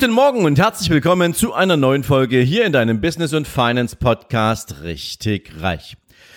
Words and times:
Guten 0.00 0.12
Morgen 0.12 0.44
und 0.44 0.60
herzlich 0.60 0.90
willkommen 0.90 1.34
zu 1.34 1.54
einer 1.54 1.76
neuen 1.76 2.04
Folge 2.04 2.38
hier 2.38 2.64
in 2.64 2.72
deinem 2.72 3.00
Business 3.00 3.34
und 3.34 3.48
Finance 3.48 3.96
Podcast 3.96 4.82
Richtig 4.84 5.50
Reich. 5.60 5.96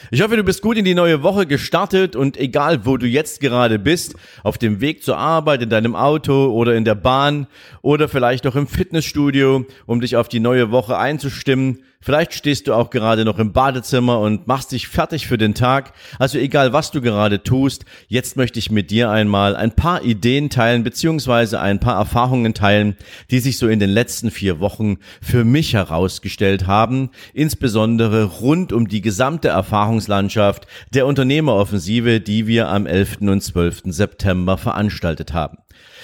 Ich 0.09 0.23
hoffe, 0.23 0.35
du 0.35 0.43
bist 0.43 0.63
gut 0.63 0.77
in 0.77 0.83
die 0.83 0.95
neue 0.95 1.21
Woche 1.21 1.45
gestartet 1.45 2.15
und 2.15 2.37
egal, 2.37 2.87
wo 2.87 2.97
du 2.97 3.05
jetzt 3.05 3.39
gerade 3.39 3.77
bist, 3.77 4.15
auf 4.41 4.57
dem 4.57 4.81
Weg 4.81 5.03
zur 5.03 5.19
Arbeit, 5.19 5.61
in 5.61 5.69
deinem 5.69 5.95
Auto 5.95 6.47
oder 6.47 6.73
in 6.73 6.85
der 6.85 6.95
Bahn 6.95 7.45
oder 7.83 8.09
vielleicht 8.09 8.47
auch 8.47 8.55
im 8.55 8.65
Fitnessstudio, 8.65 9.67
um 9.85 10.01
dich 10.01 10.15
auf 10.15 10.27
die 10.27 10.39
neue 10.39 10.71
Woche 10.71 10.97
einzustimmen, 10.97 11.83
Vielleicht 12.01 12.33
stehst 12.33 12.67
du 12.67 12.73
auch 12.73 12.89
gerade 12.89 13.25
noch 13.25 13.37
im 13.37 13.53
Badezimmer 13.53 14.19
und 14.19 14.47
machst 14.47 14.71
dich 14.71 14.87
fertig 14.87 15.27
für 15.27 15.37
den 15.37 15.53
Tag. 15.53 15.93
Also 16.17 16.39
egal, 16.39 16.73
was 16.73 16.89
du 16.89 16.99
gerade 16.99 17.43
tust, 17.43 17.85
jetzt 18.07 18.37
möchte 18.37 18.57
ich 18.57 18.71
mit 18.71 18.89
dir 18.89 19.11
einmal 19.11 19.55
ein 19.55 19.71
paar 19.71 20.03
Ideen 20.03 20.49
teilen, 20.49 20.83
beziehungsweise 20.83 21.61
ein 21.61 21.79
paar 21.79 21.97
Erfahrungen 21.97 22.55
teilen, 22.55 22.97
die 23.29 23.39
sich 23.39 23.59
so 23.59 23.67
in 23.67 23.79
den 23.79 23.91
letzten 23.91 24.31
vier 24.31 24.59
Wochen 24.59 24.97
für 25.21 25.43
mich 25.43 25.73
herausgestellt 25.73 26.65
haben, 26.65 27.11
insbesondere 27.33 28.23
rund 28.23 28.73
um 28.73 28.87
die 28.87 29.01
gesamte 29.01 29.49
Erfahrungslandschaft 29.49 30.65
der 30.93 31.05
Unternehmeroffensive, 31.05 32.19
die 32.19 32.47
wir 32.47 32.69
am 32.69 32.87
11. 32.87 33.17
und 33.21 33.41
12. 33.41 33.83
September 33.85 34.57
veranstaltet 34.57 35.33
haben. 35.33 35.59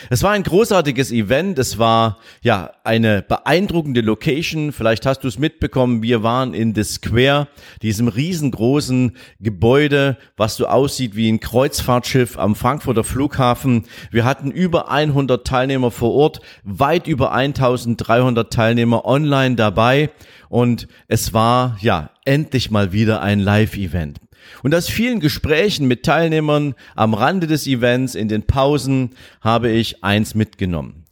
Es 0.10 0.24
war 0.24 0.32
ein 0.32 0.44
großartiges 0.44 1.12
Event. 1.12 1.60
Es 1.60 1.78
war 1.78 2.18
ja 2.42 2.72
eine 2.84 3.22
beeindruckende 3.22 4.02
Location. 4.02 4.72
Vielleicht 4.72 5.06
hast 5.06 5.24
du 5.24 5.28
es 5.28 5.40
mitbekommen. 5.40 6.02
Wir 6.04 6.24
waren 6.24 6.54
in 6.54 6.76
The 6.76 6.84
Square, 6.84 7.48
diesem 7.82 8.08
riesengroßen 8.08 9.18
Gebäude, 9.40 10.18
was 10.38 10.56
so 10.56 10.68
aussieht 10.68 11.16
wie 11.16 11.32
ein 11.32 11.40
Kreuzfahrtschiff 11.40 12.38
am 12.38 12.56
Frankfurter 12.56 13.04
Flughafen. 13.04 13.86
Wir 14.12 14.24
hatten 14.24 14.52
über 14.52 14.92
100 14.92 15.46
Teilnehmer 15.46 15.92
vor 15.92 16.14
Ort, 16.14 16.42
weit 16.64 17.08
über 17.08 17.32
1300 17.32 18.52
Teilnehmer 18.52 19.06
online 19.06 19.56
dabei. 19.56 20.10
Und 20.50 20.88
es 21.08 21.34
war 21.34 21.78
ja 21.82 22.12
endlich 22.24 22.72
mal 22.72 22.94
wieder 22.94 23.22
ein 23.22 23.40
Live-Event. 23.40 24.20
Und 24.64 24.74
aus 24.74 24.90
vielen 24.90 25.20
Gesprächen 25.20 25.88
mit 25.88 26.04
Teilnehmern 26.04 26.76
am 26.96 27.14
Rande 27.14 27.48
des 27.48 27.68
Events, 27.68 28.16
in 28.16 28.28
den 28.28 28.44
Pausen, 28.44 29.12
habe 29.42 29.70
ich 29.70 30.04
eins 30.04 30.36
mitgenommen. 30.36 31.06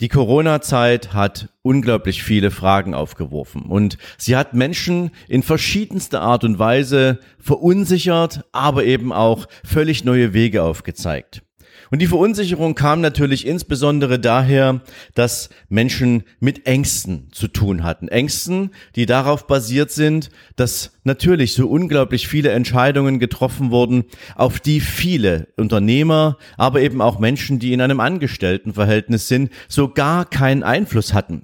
Die 0.00 0.08
Corona-Zeit 0.08 1.12
hat 1.12 1.48
unglaublich 1.62 2.22
viele 2.22 2.52
Fragen 2.52 2.94
aufgeworfen 2.94 3.62
und 3.62 3.98
sie 4.16 4.36
hat 4.36 4.54
Menschen 4.54 5.10
in 5.26 5.42
verschiedenster 5.42 6.20
Art 6.20 6.44
und 6.44 6.60
Weise 6.60 7.18
verunsichert, 7.40 8.44
aber 8.52 8.84
eben 8.84 9.12
auch 9.12 9.46
völlig 9.64 10.04
neue 10.04 10.34
Wege 10.34 10.62
aufgezeigt. 10.62 11.42
Und 11.90 12.00
die 12.00 12.06
Verunsicherung 12.06 12.74
kam 12.74 13.00
natürlich 13.00 13.46
insbesondere 13.46 14.18
daher, 14.18 14.82
dass 15.14 15.48
Menschen 15.68 16.24
mit 16.40 16.66
Ängsten 16.66 17.28
zu 17.32 17.48
tun 17.48 17.82
hatten. 17.82 18.08
Ängsten, 18.08 18.70
die 18.96 19.06
darauf 19.06 19.46
basiert 19.46 19.90
sind, 19.90 20.30
dass 20.56 20.92
natürlich 21.04 21.54
so 21.54 21.68
unglaublich 21.68 22.28
viele 22.28 22.50
Entscheidungen 22.50 23.18
getroffen 23.18 23.70
wurden, 23.70 24.04
auf 24.36 24.60
die 24.60 24.80
viele 24.80 25.48
Unternehmer, 25.56 26.36
aber 26.56 26.80
eben 26.82 27.00
auch 27.00 27.18
Menschen, 27.18 27.58
die 27.58 27.72
in 27.72 27.80
einem 27.80 28.00
Angestelltenverhältnis 28.00 29.28
sind, 29.28 29.50
so 29.68 29.88
gar 29.88 30.24
keinen 30.24 30.62
Einfluss 30.62 31.14
hatten 31.14 31.42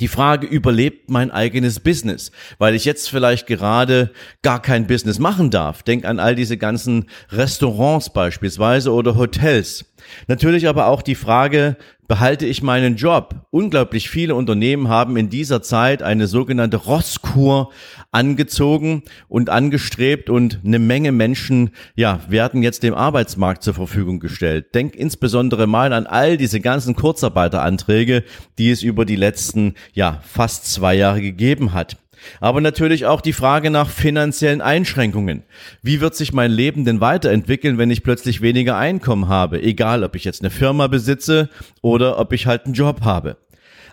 die 0.00 0.08
Frage, 0.08 0.46
überlebt 0.46 1.10
mein 1.10 1.30
eigenes 1.30 1.80
Business? 1.80 2.32
Weil 2.58 2.74
ich 2.74 2.84
jetzt 2.84 3.08
vielleicht 3.08 3.46
gerade 3.46 4.10
gar 4.42 4.60
kein 4.60 4.86
Business 4.86 5.18
machen 5.18 5.50
darf. 5.50 5.82
Denk 5.82 6.04
an 6.04 6.18
all 6.18 6.34
diese 6.34 6.56
ganzen 6.56 7.06
Restaurants 7.30 8.12
beispielsweise 8.12 8.92
oder 8.92 9.16
Hotels. 9.16 9.84
Natürlich 10.26 10.68
aber 10.68 10.86
auch 10.86 11.02
die 11.02 11.14
Frage, 11.14 11.76
behalte 12.08 12.46
ich 12.46 12.62
meinen 12.62 12.96
Job? 12.96 13.46
Unglaublich 13.50 14.10
viele 14.10 14.34
Unternehmen 14.34 14.88
haben 14.88 15.16
in 15.16 15.30
dieser 15.30 15.62
Zeit 15.62 16.02
eine 16.02 16.26
sogenannte 16.26 16.76
Rosskur 16.76 17.70
angezogen 18.12 19.02
und 19.28 19.50
angestrebt 19.50 20.30
und 20.30 20.60
eine 20.64 20.78
Menge 20.78 21.12
Menschen, 21.12 21.70
ja, 21.94 22.20
werden 22.28 22.62
jetzt 22.62 22.82
dem 22.82 22.94
Arbeitsmarkt 22.94 23.62
zur 23.62 23.74
Verfügung 23.74 24.20
gestellt. 24.20 24.74
Denk 24.74 24.94
insbesondere 24.94 25.66
mal 25.66 25.92
an 25.92 26.06
all 26.06 26.36
diese 26.36 26.60
ganzen 26.60 26.94
Kurzarbeiteranträge, 26.94 28.24
die 28.58 28.70
es 28.70 28.82
über 28.82 29.04
die 29.04 29.16
letzten, 29.16 29.74
ja, 29.92 30.20
fast 30.24 30.72
zwei 30.72 30.94
Jahre 30.94 31.20
gegeben 31.20 31.72
hat. 31.72 31.96
Aber 32.40 32.60
natürlich 32.60 33.06
auch 33.06 33.20
die 33.20 33.32
Frage 33.32 33.70
nach 33.70 33.88
finanziellen 33.88 34.60
Einschränkungen. 34.60 35.42
Wie 35.82 36.00
wird 36.00 36.14
sich 36.14 36.32
mein 36.32 36.50
Leben 36.50 36.84
denn 36.84 37.00
weiterentwickeln, 37.00 37.78
wenn 37.78 37.90
ich 37.90 38.02
plötzlich 38.02 38.40
weniger 38.40 38.76
Einkommen 38.76 39.28
habe? 39.28 39.62
Egal, 39.62 40.04
ob 40.04 40.16
ich 40.16 40.24
jetzt 40.24 40.42
eine 40.42 40.50
Firma 40.50 40.86
besitze 40.86 41.48
oder 41.82 42.18
ob 42.18 42.32
ich 42.32 42.46
halt 42.46 42.66
einen 42.66 42.74
Job 42.74 43.02
habe. 43.02 43.36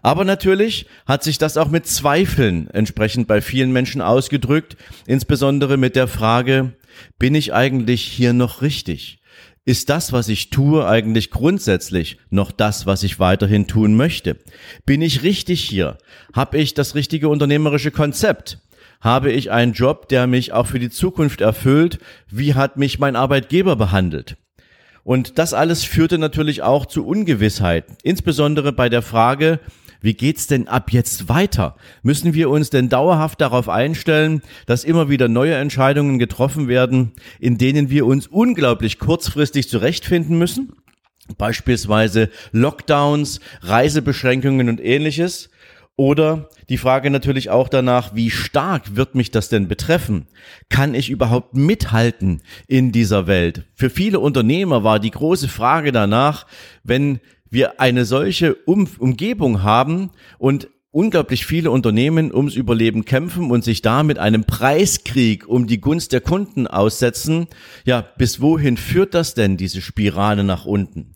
Aber 0.01 0.25
natürlich 0.25 0.87
hat 1.05 1.23
sich 1.23 1.37
das 1.37 1.57
auch 1.57 1.69
mit 1.69 1.85
Zweifeln 1.85 2.69
entsprechend 2.71 3.27
bei 3.27 3.39
vielen 3.41 3.71
Menschen 3.71 4.01
ausgedrückt, 4.01 4.75
insbesondere 5.05 5.77
mit 5.77 5.95
der 5.95 6.07
Frage, 6.07 6.73
bin 7.19 7.35
ich 7.35 7.53
eigentlich 7.53 8.01
hier 8.01 8.33
noch 8.33 8.61
richtig? 8.61 9.20
Ist 9.63 9.89
das, 9.91 10.11
was 10.11 10.27
ich 10.27 10.49
tue, 10.49 10.87
eigentlich 10.87 11.29
grundsätzlich 11.29 12.17
noch 12.31 12.51
das, 12.51 12.87
was 12.87 13.03
ich 13.03 13.19
weiterhin 13.19 13.67
tun 13.67 13.95
möchte? 13.95 14.37
Bin 14.87 15.03
ich 15.03 15.21
richtig 15.21 15.61
hier? 15.61 15.99
Habe 16.33 16.57
ich 16.57 16.73
das 16.73 16.95
richtige 16.95 17.29
unternehmerische 17.29 17.91
Konzept? 17.91 18.57
Habe 19.01 19.31
ich 19.31 19.51
einen 19.51 19.73
Job, 19.73 20.09
der 20.09 20.25
mich 20.25 20.51
auch 20.51 20.65
für 20.65 20.79
die 20.79 20.89
Zukunft 20.89 21.41
erfüllt? 21.41 21.99
Wie 22.27 22.55
hat 22.55 22.77
mich 22.77 22.97
mein 22.97 23.15
Arbeitgeber 23.15 23.75
behandelt? 23.75 24.35
Und 25.03 25.37
das 25.37 25.53
alles 25.53 25.83
führte 25.83 26.17
natürlich 26.17 26.63
auch 26.63 26.87
zu 26.87 27.05
Ungewissheit, 27.05 27.85
insbesondere 28.01 28.71
bei 28.73 28.89
der 28.89 29.01
Frage, 29.03 29.59
wie 30.01 30.15
geht's 30.15 30.47
denn 30.47 30.67
ab 30.67 30.91
jetzt 30.91 31.29
weiter? 31.29 31.75
Müssen 32.01 32.33
wir 32.33 32.49
uns 32.49 32.71
denn 32.71 32.89
dauerhaft 32.89 33.39
darauf 33.39 33.69
einstellen, 33.69 34.41
dass 34.65 34.83
immer 34.83 35.09
wieder 35.09 35.27
neue 35.27 35.55
Entscheidungen 35.55 36.17
getroffen 36.17 36.67
werden, 36.67 37.13
in 37.39 37.59
denen 37.59 37.89
wir 37.91 38.07
uns 38.07 38.25
unglaublich 38.25 38.97
kurzfristig 38.97 39.69
zurechtfinden 39.69 40.37
müssen? 40.37 40.73
Beispielsweise 41.37 42.29
Lockdowns, 42.51 43.39
Reisebeschränkungen 43.61 44.69
und 44.69 44.83
ähnliches. 44.83 45.49
Oder 45.97 46.49
die 46.67 46.77
Frage 46.77 47.11
natürlich 47.11 47.51
auch 47.51 47.69
danach, 47.69 48.15
wie 48.15 48.31
stark 48.31 48.95
wird 48.95 49.13
mich 49.13 49.29
das 49.29 49.49
denn 49.49 49.67
betreffen? 49.67 50.25
Kann 50.69 50.95
ich 50.95 51.11
überhaupt 51.11 51.53
mithalten 51.53 52.41
in 52.67 52.91
dieser 52.91 53.27
Welt? 53.27 53.65
Für 53.75 53.91
viele 53.91 54.19
Unternehmer 54.19 54.83
war 54.83 54.99
die 54.99 55.11
große 55.11 55.47
Frage 55.47 55.91
danach, 55.91 56.47
wenn 56.83 57.19
wir 57.51 57.79
eine 57.79 58.05
solche 58.05 58.55
um 58.55 58.87
Umgebung 58.97 59.61
haben 59.61 60.09
und 60.39 60.69
unglaublich 60.91 61.45
viele 61.45 61.71
Unternehmen 61.71 62.33
ums 62.33 62.55
Überleben 62.55 63.05
kämpfen 63.05 63.51
und 63.51 63.63
sich 63.63 63.81
da 63.81 64.03
mit 64.03 64.19
einem 64.19 64.43
Preiskrieg 64.45 65.47
um 65.47 65.67
die 65.67 65.79
Gunst 65.79 66.11
der 66.11 66.21
Kunden 66.21 66.65
aussetzen. 66.67 67.47
Ja, 67.85 68.01
bis 68.01 68.41
wohin 68.41 68.77
führt 68.77 69.13
das 69.13 69.33
denn, 69.33 69.57
diese 69.57 69.81
Spirale 69.81 70.43
nach 70.43 70.65
unten? 70.65 71.15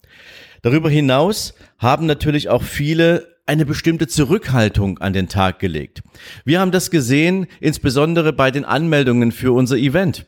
Darüber 0.62 0.90
hinaus 0.90 1.54
haben 1.78 2.06
natürlich 2.06 2.50
auch 2.50 2.64
viele 2.64 3.36
eine 3.46 3.66
bestimmte 3.66 4.08
Zurückhaltung 4.08 4.98
an 5.00 5.14
den 5.14 5.28
Tag 5.28 5.60
gelegt. 5.60 6.02
Wir 6.46 6.60
haben 6.60 6.72
das 6.72 6.90
gesehen, 6.90 7.48
insbesondere 7.60 8.34
bei 8.34 8.50
den 8.50 8.66
Anmeldungen 8.66 9.32
für 9.32 9.52
unser 9.52 9.78
Event. 9.78 10.26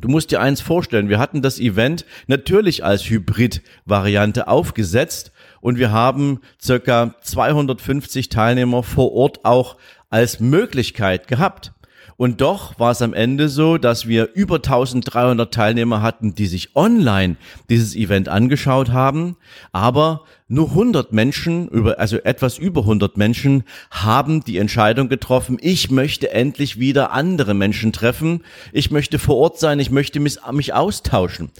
Du 0.00 0.08
musst 0.08 0.30
dir 0.30 0.40
eins 0.40 0.60
vorstellen, 0.60 1.08
wir 1.08 1.18
hatten 1.18 1.40
das 1.40 1.58
Event 1.58 2.04
natürlich 2.26 2.84
als 2.84 3.08
Hybrid-Variante 3.08 4.48
aufgesetzt 4.48 5.32
und 5.60 5.78
wir 5.78 5.92
haben 5.92 6.40
circa 6.60 7.14
250 7.22 8.28
Teilnehmer 8.28 8.82
vor 8.82 9.12
Ort 9.12 9.44
auch 9.44 9.76
als 10.10 10.40
Möglichkeit 10.40 11.28
gehabt. 11.28 11.72
Und 12.16 12.40
doch 12.40 12.78
war 12.78 12.92
es 12.92 13.02
am 13.02 13.12
Ende 13.12 13.48
so, 13.48 13.78
dass 13.78 14.06
wir 14.06 14.30
über 14.34 14.56
1300 14.56 15.52
Teilnehmer 15.52 16.02
hatten, 16.02 16.34
die 16.34 16.46
sich 16.46 16.76
online 16.76 17.36
dieses 17.68 17.96
Event 17.96 18.28
angeschaut 18.28 18.90
haben, 18.90 19.36
aber 19.72 20.24
nur 20.46 20.68
100 20.70 21.12
Menschen, 21.12 21.86
also 21.96 22.18
etwas 22.18 22.58
über 22.58 22.82
100 22.82 23.16
Menschen, 23.16 23.64
haben 23.90 24.44
die 24.44 24.58
Entscheidung 24.58 25.08
getroffen, 25.08 25.58
ich 25.60 25.90
möchte 25.90 26.30
endlich 26.30 26.78
wieder 26.78 27.12
andere 27.12 27.54
Menschen 27.54 27.92
treffen, 27.92 28.42
ich 28.72 28.90
möchte 28.90 29.18
vor 29.18 29.36
Ort 29.36 29.58
sein, 29.58 29.80
ich 29.80 29.90
möchte 29.90 30.20
mich 30.20 30.38
austauschen. 30.74 31.50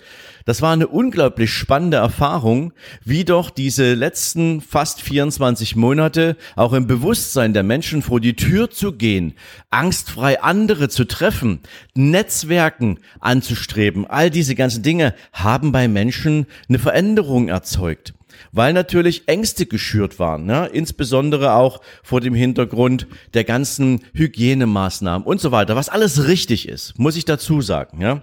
Das 0.44 0.60
war 0.60 0.72
eine 0.72 0.88
unglaublich 0.88 1.50
spannende 1.50 1.96
Erfahrung, 1.96 2.72
wie 3.02 3.24
doch 3.24 3.48
diese 3.48 3.94
letzten 3.94 4.60
fast 4.60 5.00
24 5.00 5.74
Monate 5.74 6.36
auch 6.54 6.74
im 6.74 6.86
Bewusstsein 6.86 7.54
der 7.54 7.62
Menschen 7.62 8.02
vor 8.02 8.20
die 8.20 8.36
Tür 8.36 8.70
zu 8.70 8.92
gehen, 8.92 9.34
angstfrei 9.70 10.42
andere 10.42 10.90
zu 10.90 11.04
treffen, 11.04 11.60
Netzwerken 11.94 12.98
anzustreben, 13.20 14.06
all 14.06 14.30
diese 14.30 14.54
ganzen 14.54 14.82
Dinge 14.82 15.14
haben 15.32 15.72
bei 15.72 15.88
Menschen 15.88 16.46
eine 16.68 16.78
Veränderung 16.78 17.48
erzeugt 17.48 18.14
weil 18.50 18.72
natürlich 18.72 19.28
Ängste 19.28 19.66
geschürt 19.66 20.18
waren, 20.18 20.44
ne? 20.44 20.68
insbesondere 20.72 21.52
auch 21.52 21.80
vor 22.02 22.20
dem 22.20 22.34
Hintergrund 22.34 23.06
der 23.32 23.44
ganzen 23.44 24.00
Hygienemaßnahmen 24.12 25.26
und 25.26 25.40
so 25.40 25.52
weiter, 25.52 25.76
was 25.76 25.88
alles 25.88 26.26
richtig 26.26 26.68
ist, 26.68 26.98
muss 26.98 27.16
ich 27.16 27.24
dazu 27.24 27.60
sagen. 27.60 28.00
Ja? 28.00 28.22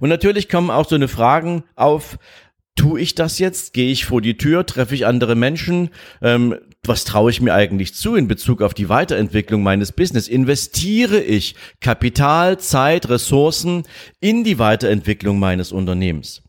Und 0.00 0.08
natürlich 0.08 0.48
kommen 0.48 0.70
auch 0.70 0.88
so 0.88 0.94
eine 0.94 1.08
Fragen 1.08 1.64
auf, 1.74 2.18
tue 2.76 3.00
ich 3.00 3.14
das 3.14 3.38
jetzt? 3.38 3.74
Gehe 3.74 3.90
ich 3.90 4.04
vor 4.04 4.22
die 4.22 4.36
Tür? 4.36 4.64
Treffe 4.64 4.94
ich 4.94 5.06
andere 5.06 5.34
Menschen? 5.34 5.90
Ähm, 6.22 6.56
was 6.84 7.04
traue 7.04 7.30
ich 7.30 7.40
mir 7.40 7.54
eigentlich 7.54 7.94
zu 7.94 8.14
in 8.14 8.28
Bezug 8.28 8.62
auf 8.62 8.72
die 8.72 8.88
Weiterentwicklung 8.88 9.62
meines 9.62 9.92
Business? 9.92 10.28
Investiere 10.28 11.20
ich 11.20 11.54
Kapital, 11.80 12.58
Zeit, 12.58 13.08
Ressourcen 13.08 13.82
in 14.20 14.44
die 14.44 14.58
Weiterentwicklung 14.58 15.38
meines 15.38 15.72
Unternehmens? 15.72 16.42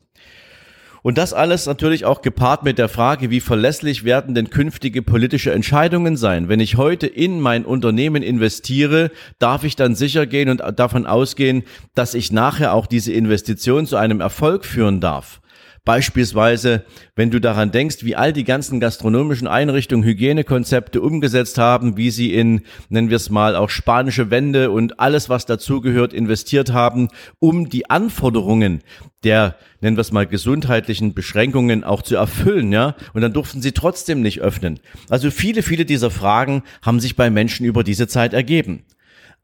Und 1.01 1.17
das 1.17 1.33
alles 1.33 1.65
natürlich 1.65 2.05
auch 2.05 2.21
gepaart 2.21 2.63
mit 2.63 2.77
der 2.77 2.89
Frage, 2.89 3.29
wie 3.29 3.39
verlässlich 3.39 4.03
werden 4.03 4.35
denn 4.35 4.49
künftige 4.49 5.01
politische 5.01 5.51
Entscheidungen 5.51 6.17
sein? 6.17 6.49
Wenn 6.49 6.59
ich 6.59 6.77
heute 6.77 7.07
in 7.07 7.39
mein 7.39 7.65
Unternehmen 7.65 8.21
investiere, 8.21 9.11
darf 9.39 9.63
ich 9.63 9.75
dann 9.75 9.95
sicher 9.95 10.25
gehen 10.25 10.49
und 10.49 10.61
davon 10.77 11.05
ausgehen, 11.05 11.63
dass 11.95 12.13
ich 12.13 12.31
nachher 12.31 12.73
auch 12.73 12.87
diese 12.87 13.13
Investition 13.13 13.85
zu 13.85 13.95
einem 13.95 14.19
Erfolg 14.19 14.65
führen 14.65 14.99
darf. 14.99 15.41
Beispielsweise, 15.85 16.83
wenn 17.15 17.31
du 17.31 17.39
daran 17.39 17.71
denkst, 17.71 18.03
wie 18.03 18.15
all 18.15 18.33
die 18.33 18.43
ganzen 18.43 18.79
gastronomischen 18.79 19.47
Einrichtungen 19.47 20.03
Hygienekonzepte 20.03 21.01
umgesetzt 21.01 21.57
haben, 21.57 21.97
wie 21.97 22.11
sie 22.11 22.33
in, 22.33 22.61
nennen 22.89 23.09
wir 23.09 23.17
es 23.17 23.29
mal, 23.29 23.55
auch 23.55 23.69
spanische 23.69 24.29
Wände 24.29 24.71
und 24.71 24.99
alles, 24.99 25.29
was 25.29 25.45
dazugehört, 25.45 26.13
investiert 26.13 26.73
haben, 26.73 27.09
um 27.39 27.69
die 27.69 27.89
Anforderungen 27.89 28.81
der, 29.23 29.55
nennen 29.81 29.97
wir 29.97 30.01
es 30.01 30.11
mal, 30.11 30.27
gesundheitlichen 30.27 31.13
Beschränkungen 31.13 31.83
auch 31.83 32.01
zu 32.01 32.15
erfüllen, 32.15 32.71
ja. 32.71 32.95
Und 33.13 33.21
dann 33.21 33.33
durften 33.33 33.61
sie 33.61 33.73
trotzdem 33.73 34.21
nicht 34.21 34.39
öffnen. 34.39 34.79
Also 35.09 35.29
viele, 35.31 35.61
viele 35.63 35.85
dieser 35.85 36.11
Fragen 36.11 36.63
haben 36.81 36.99
sich 36.99 37.15
bei 37.15 37.29
Menschen 37.29 37.65
über 37.65 37.83
diese 37.83 38.07
Zeit 38.07 38.33
ergeben. 38.33 38.83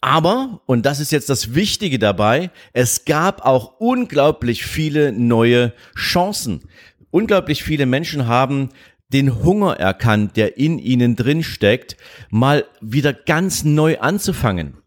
Aber, 0.05 0.61
und 0.67 0.85
das 0.85 0.99
ist 0.99 1.11
jetzt 1.11 1.31
das 1.31 1.55
Wichtige 1.55 1.97
dabei, 1.97 2.51
es 2.73 3.05
gab 3.05 3.43
auch 3.43 3.79
unglaublich 3.79 4.63
viele 4.63 5.11
neue 5.11 5.73
Chancen. 5.97 6.61
Unglaublich 7.09 7.63
viele 7.63 7.87
Menschen 7.87 8.27
haben 8.27 8.69
den 9.11 9.43
Hunger 9.43 9.79
erkannt, 9.79 10.37
der 10.37 10.59
in 10.59 10.77
ihnen 10.77 11.15
drin 11.15 11.41
steckt, 11.41 11.97
mal 12.29 12.65
wieder 12.81 13.13
ganz 13.13 13.63
neu 13.63 13.97
anzufangen 13.97 14.77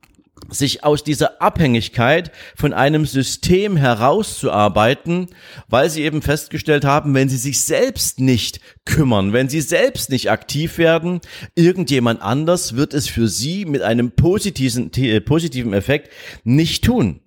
sich 0.49 0.85
aus 0.85 1.05
dieser 1.05 1.43
Abhängigkeit 1.43 2.33
von 2.57 2.73
einem 2.73 3.07
System 3.07 3.77
herauszuarbeiten, 3.77 5.27
weil 5.69 5.91
sie 5.91 6.03
eben 6.03 6.23
festgestellt 6.23 6.85
haben, 6.85 7.15
wenn 7.15 7.29
sie 7.29 7.37
sich 7.37 7.61
selbst 7.61 8.21
nicht 8.21 8.61
kümmern, 8.85 9.33
wenn 9.33 9.49
sie 9.49 9.61
selbst 9.61 10.11
nicht 10.11 10.31
aktiv 10.31 10.79
werden, 10.79 11.21
irgendjemand 11.55 12.23
anders 12.23 12.77
wird 12.77 12.95
es 12.95 13.09
für 13.09 13.29
sie 13.29 13.65
mit 13.65 13.83
einem 13.83 14.13
positiven, 14.13 14.91
positiven 15.25 15.73
Effekt 15.73 16.11
nicht 16.45 16.85
tun. 16.85 17.21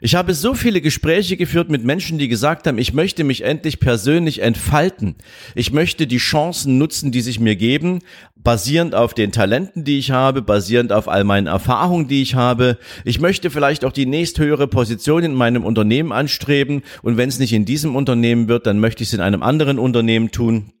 Ich 0.00 0.14
habe 0.14 0.34
so 0.34 0.54
viele 0.54 0.80
Gespräche 0.80 1.36
geführt 1.36 1.70
mit 1.70 1.84
Menschen, 1.84 2.18
die 2.18 2.28
gesagt 2.28 2.66
haben, 2.66 2.78
ich 2.78 2.92
möchte 2.92 3.24
mich 3.24 3.42
endlich 3.42 3.80
persönlich 3.80 4.40
entfalten. 4.40 5.16
Ich 5.56 5.72
möchte 5.72 6.06
die 6.06 6.18
Chancen 6.18 6.78
nutzen, 6.78 7.10
die 7.10 7.20
sich 7.20 7.40
mir 7.40 7.56
geben, 7.56 8.00
basierend 8.44 8.94
auf 8.94 9.14
den 9.14 9.32
Talenten, 9.32 9.84
die 9.84 9.98
ich 9.98 10.10
habe, 10.10 10.42
basierend 10.42 10.92
auf 10.92 11.08
all 11.08 11.24
meinen 11.24 11.46
Erfahrungen, 11.46 12.08
die 12.08 12.22
ich 12.22 12.34
habe. 12.34 12.78
Ich 13.04 13.20
möchte 13.20 13.50
vielleicht 13.50 13.84
auch 13.84 13.92
die 13.92 14.06
nächsthöhere 14.06 14.68
Position 14.68 15.22
in 15.22 15.34
meinem 15.34 15.64
Unternehmen 15.64 16.12
anstreben 16.12 16.82
und 17.02 17.16
wenn 17.16 17.28
es 17.28 17.38
nicht 17.38 17.52
in 17.52 17.64
diesem 17.64 17.96
Unternehmen 17.96 18.48
wird, 18.48 18.66
dann 18.66 18.80
möchte 18.80 19.02
ich 19.02 19.08
es 19.08 19.14
in 19.14 19.20
einem 19.20 19.42
anderen 19.42 19.78
Unternehmen 19.78 20.30
tun. 20.30 20.72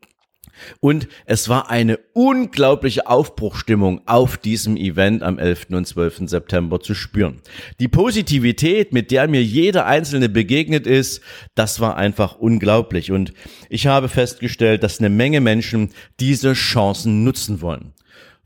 Und 0.80 1.08
es 1.26 1.48
war 1.48 1.70
eine 1.70 1.98
unglaubliche 2.12 3.06
Aufbruchstimmung 3.06 4.00
auf 4.06 4.36
diesem 4.36 4.76
Event 4.76 5.22
am 5.22 5.38
11. 5.38 5.66
und 5.70 5.86
12. 5.86 6.22
September 6.28 6.80
zu 6.80 6.94
spüren. 6.94 7.40
Die 7.80 7.88
Positivität, 7.88 8.92
mit 8.92 9.10
der 9.10 9.28
mir 9.28 9.42
jeder 9.42 9.86
Einzelne 9.86 10.28
begegnet 10.28 10.86
ist, 10.86 11.20
das 11.54 11.80
war 11.80 11.96
einfach 11.96 12.38
unglaublich. 12.38 13.12
Und 13.12 13.32
ich 13.68 13.86
habe 13.86 14.08
festgestellt, 14.08 14.82
dass 14.82 14.98
eine 14.98 15.10
Menge 15.10 15.40
Menschen 15.40 15.90
diese 16.20 16.52
Chancen 16.54 17.24
nutzen 17.24 17.60
wollen. 17.60 17.92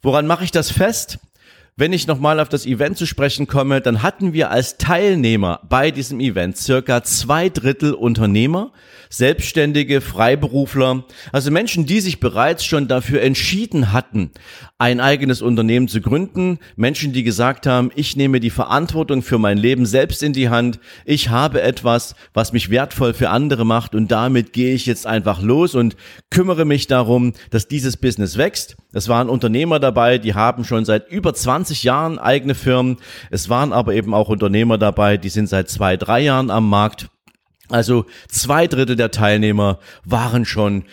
Woran 0.03 0.27
mache 0.27 0.45
ich 0.45 0.51
das 0.51 0.71
fest? 0.71 1.19
Wenn 1.75 1.95
ich 1.95 2.07
nochmal 2.07 2.39
auf 2.39 2.51
das 2.51 2.67
Event 2.67 2.99
zu 2.99 3.07
sprechen 3.07 3.47
komme, 3.47 3.81
dann 3.81 4.03
hatten 4.03 4.35
wir 4.35 4.51
als 4.51 4.77
Teilnehmer 4.77 5.61
bei 5.71 5.91
diesem 5.91 6.21
Event 6.21 6.59
circa 6.59 7.03
zwei 7.03 7.49
Drittel 7.49 7.95
Unternehmer, 7.95 8.73
Selbstständige, 9.09 10.03
Freiberufler, 10.03 11.05
also 11.33 11.51
Menschen, 11.51 11.87
die 11.87 12.01
sich 12.01 12.21
bereits 12.21 12.63
schon 12.67 12.89
dafür 12.89 13.23
entschieden 13.23 13.91
hatten, 13.91 14.33
ein 14.77 15.01
eigenes 15.01 15.41
Unternehmen 15.41 15.89
zu 15.89 16.03
gründen, 16.03 16.59
Menschen, 16.77 17.15
die 17.15 17.23
gesagt 17.23 17.67
haben, 17.67 17.91
ich 17.95 18.17
nehme 18.17 18.41
die 18.41 18.51
Verantwortung 18.51 19.23
für 19.23 19.39
mein 19.39 19.57
Leben 19.57 19.87
selbst 19.87 20.23
in 20.23 20.35
die 20.35 20.51
Hand, 20.51 20.79
ich 21.07 21.31
habe 21.31 21.63
etwas, 21.63 22.15
was 22.35 22.53
mich 22.53 22.69
wertvoll 22.69 23.15
für 23.15 23.31
andere 23.31 23.65
macht 23.65 23.95
und 23.95 24.09
damit 24.09 24.53
gehe 24.53 24.75
ich 24.75 24.85
jetzt 24.85 25.07
einfach 25.07 25.41
los 25.41 25.75
und 25.75 25.97
kümmere 26.31 26.67
mich 26.67 26.87
darum, 26.87 27.33
dass 27.51 27.67
dieses 27.67 27.97
Business 27.97 28.37
wächst. 28.37 28.77
Es 28.93 29.09
waren 29.09 29.31
Unternehmer 29.31 29.79
dabei, 29.79 30.19
die 30.19 30.35
haben 30.35 30.65
schon 30.65 30.85
seit 30.85 31.11
über 31.11 31.33
20 31.73 31.85
Jahren 31.85 32.19
eigene 32.19 32.55
Firmen. 32.55 32.99
Es 33.31 33.49
waren 33.49 33.73
aber 33.73 33.95
eben 33.95 34.15
auch 34.15 34.29
Unternehmer 34.29 34.79
dabei, 34.79 35.17
die 35.17 35.31
sind 35.31 35.49
seit 35.49 35.71
zwei, 35.71 35.97
drei 35.97 36.21
Jahren 36.21 36.51
am 36.51 36.69
Markt 36.69 37.09
also 37.69 38.05
zwei 38.29 38.67
Drittel 38.67 38.97
der 38.97 39.11
Teilnehmer 39.11 39.79
waren 40.05 40.45
schon 40.45 40.85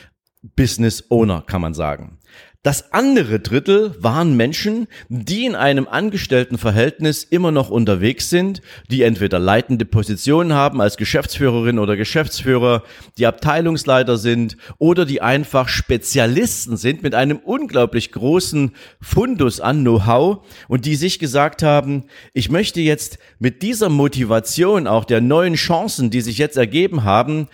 Business 0.55 1.03
Owner, 1.09 1.43
kann 1.45 1.59
man 1.59 1.73
sagen. 1.73 2.18
Das 2.61 2.91
andere 2.91 3.39
Drittel 3.39 3.95
waren 4.03 4.35
Menschen, 4.35 4.87
die 5.07 5.45
in 5.45 5.55
einem 5.55 5.87
Angestelltenverhältnis 5.87 7.23
immer 7.23 7.53
noch 7.53 7.69
unterwegs 7.69 8.29
sind, 8.29 8.61
die 8.91 9.03
entweder 9.03 9.39
leitende 9.39 9.85
Positionen 9.85 10.51
haben 10.51 10.81
als 10.81 10.97
Geschäftsführerin 10.97 11.79
oder 11.79 11.95
Geschäftsführer, 11.95 12.83
die 13.17 13.27
Abteilungsleiter 13.27 14.17
sind 14.17 14.57
oder 14.77 15.05
die 15.05 15.21
einfach 15.21 15.69
Spezialisten 15.69 16.75
sind 16.75 17.01
mit 17.01 17.15
einem 17.15 17.37
unglaublich 17.37 18.11
großen 18.11 18.73
Fundus 18.99 19.61
an 19.61 19.83
Know-how 19.83 20.45
und 20.67 20.85
die 20.85 20.95
sich 20.95 21.17
gesagt 21.17 21.63
haben, 21.63 22.07
ich 22.33 22.51
möchte 22.51 22.81
jetzt 22.81 23.19
mit 23.39 23.61
dieser 23.61 23.87
Motivation 23.87 24.85
auch 24.85 25.05
der 25.05 25.21
neuen 25.21 25.53
Chancen, 25.53 26.09
die 26.09 26.19
sich 26.19 26.37
jetzt 26.37 26.57
ergeben 26.57 27.05
haben, 27.05 27.47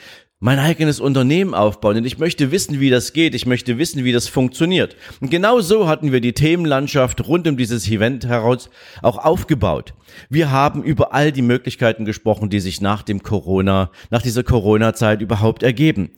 mein 0.46 0.60
eigenes 0.60 1.00
Unternehmen 1.00 1.56
aufbauen 1.56 1.98
und 1.98 2.06
ich 2.06 2.20
möchte 2.20 2.52
wissen, 2.52 2.80
wie 2.80 2.92
das 2.92 3.14
geht, 3.14 3.34
ich 3.34 3.48
möchte 3.48 3.80
wissen, 3.80 4.04
wie 4.04 4.12
das 4.12 4.28
funktioniert. 4.28 4.96
Und 5.20 5.32
genau 5.32 5.60
so 5.60 5.88
hatten 5.88 6.12
wir 6.12 6.22
die 6.22 6.34
Themenlandschaft 6.34 7.28
rund 7.28 7.48
um 7.48 7.58
dieses 7.58 7.90
Event 7.90 8.28
heraus 8.28 8.70
auch 9.02 9.18
aufgebaut. 9.18 9.96
Wir 10.30 10.52
haben 10.52 10.84
über 10.84 11.16
all 11.16 11.32
die 11.32 11.42
Möglichkeiten 11.42 12.06
gesprochen, 12.06 12.52
die 12.52 12.60
sich 12.60 12.80
nach 12.80 13.02
dem 13.02 13.24
Corona, 13.24 13.90
nach 14.12 14.22
dieser 14.22 14.44
Corona-Zeit 14.44 15.20
überhaupt 15.20 15.64
ergeben. 15.64 16.12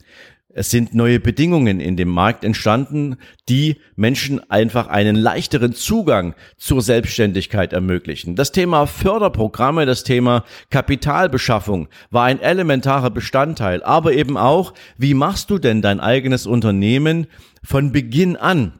Es 0.57 0.71
sind 0.71 0.95
neue 0.95 1.19
Bedingungen 1.19 1.79
in 1.79 1.97
dem 1.97 2.09
Markt 2.09 2.43
entstanden, 2.43 3.17
die 3.47 3.75
Menschen 3.95 4.41
einfach 4.49 4.87
einen 4.87 5.15
leichteren 5.15 5.73
Zugang 5.73 6.33
zur 6.57 6.81
Selbstständigkeit 6.81 7.73
ermöglichen. 7.73 8.35
Das 8.35 8.51
Thema 8.51 8.87
Förderprogramme, 8.87 9.85
das 9.85 10.03
Thema 10.03 10.45
Kapitalbeschaffung 10.71 11.89
war 12.09 12.23
ein 12.23 12.41
elementarer 12.41 13.11
Bestandteil, 13.11 13.83
aber 13.83 14.13
eben 14.13 14.35
auch, 14.35 14.73
wie 14.97 15.13
machst 15.13 15.51
du 15.51 15.59
denn 15.59 15.83
dein 15.83 15.99
eigenes 15.99 16.47
Unternehmen 16.47 17.27
von 17.63 17.91
Beginn 17.91 18.35
an? 18.35 18.79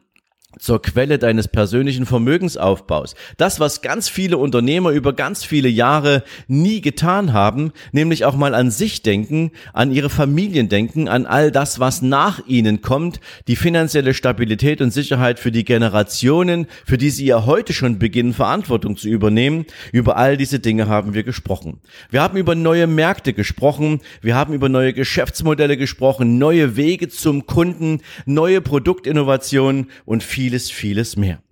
Zur 0.58 0.82
Quelle 0.82 1.18
deines 1.18 1.48
persönlichen 1.48 2.06
Vermögensaufbaus. 2.06 3.14
Das, 3.36 3.60
was 3.60 3.82
ganz 3.82 4.08
viele 4.08 4.38
Unternehmer 4.38 4.90
über 4.90 5.12
ganz 5.12 5.44
viele 5.44 5.68
Jahre 5.68 6.24
nie 6.46 6.80
getan 6.80 7.32
haben, 7.32 7.72
nämlich 7.92 8.24
auch 8.24 8.36
mal 8.36 8.54
an 8.54 8.70
sich 8.70 9.02
denken, 9.02 9.52
an 9.72 9.92
ihre 9.92 10.10
Familien 10.10 10.68
denken, 10.68 11.08
an 11.08 11.26
all 11.26 11.50
das, 11.50 11.80
was 11.80 12.02
nach 12.02 12.46
ihnen 12.46 12.82
kommt, 12.82 13.20
die 13.46 13.56
finanzielle 13.56 14.14
Stabilität 14.14 14.80
und 14.80 14.92
Sicherheit 14.92 15.38
für 15.38 15.52
die 15.52 15.64
Generationen, 15.64 16.66
für 16.84 16.98
die 16.98 17.10
sie 17.10 17.26
ja 17.26 17.46
heute 17.46 17.72
schon 17.72 17.98
beginnen, 17.98 18.34
Verantwortung 18.34 18.96
zu 18.96 19.08
übernehmen. 19.08 19.66
Über 19.92 20.16
all 20.16 20.36
diese 20.36 20.58
Dinge 20.58 20.88
haben 20.88 21.14
wir 21.14 21.22
gesprochen. 21.22 21.80
Wir 22.10 22.22
haben 22.22 22.36
über 22.36 22.54
neue 22.54 22.86
Märkte 22.86 23.32
gesprochen, 23.32 24.00
wir 24.20 24.34
haben 24.34 24.54
über 24.54 24.68
neue 24.68 24.92
Geschäftsmodelle 24.92 25.76
gesprochen, 25.76 26.38
neue 26.38 26.76
Wege 26.76 27.08
zum 27.08 27.46
Kunden, 27.46 28.00
neue 28.26 28.60
Produktinnovationen 28.60 29.90
und 30.04 30.22
viel 30.22 30.47
vieles, 30.48 30.70
vieles 30.70 31.16
mehr. 31.16 31.42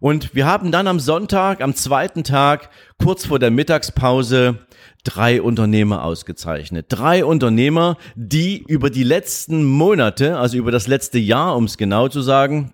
Und 0.00 0.34
wir 0.34 0.46
haben 0.46 0.72
dann 0.72 0.86
am 0.86 0.98
Sonntag, 0.98 1.60
am 1.60 1.74
zweiten 1.74 2.24
Tag, 2.24 2.70
kurz 2.96 3.26
vor 3.26 3.38
der 3.38 3.50
Mittagspause, 3.50 4.66
drei 5.04 5.42
Unternehmer 5.42 6.04
ausgezeichnet. 6.04 6.86
Drei 6.88 7.22
Unternehmer, 7.22 7.98
die 8.14 8.64
über 8.66 8.88
die 8.88 9.02
letzten 9.02 9.64
Monate, 9.64 10.38
also 10.38 10.56
über 10.56 10.70
das 10.70 10.86
letzte 10.86 11.18
Jahr, 11.18 11.54
um 11.54 11.64
es 11.64 11.76
genau 11.76 12.08
zu 12.08 12.22
sagen, 12.22 12.72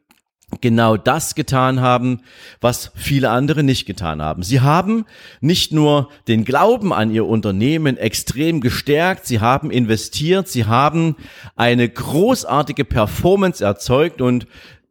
genau 0.61 0.97
das 0.97 1.35
getan 1.35 1.81
haben, 1.81 2.21
was 2.61 2.93
viele 2.95 3.31
andere 3.31 3.63
nicht 3.63 3.87
getan 3.87 4.23
haben. 4.23 4.43
Sie 4.43 4.61
haben 4.61 5.05
nicht 5.41 5.73
nur 5.73 6.09
den 6.29 6.45
Glauben 6.45 6.93
an 6.93 7.11
ihr 7.11 7.27
Unternehmen 7.27 7.97
extrem 7.97 8.61
gestärkt, 8.61 9.27
sie 9.27 9.41
haben 9.41 9.71
investiert, 9.71 10.49
sie 10.49 10.65
haben 10.65 11.17
eine 11.57 11.89
großartige 11.89 12.85
Performance 12.85 13.65
erzeugt 13.65 14.21
und 14.21 14.47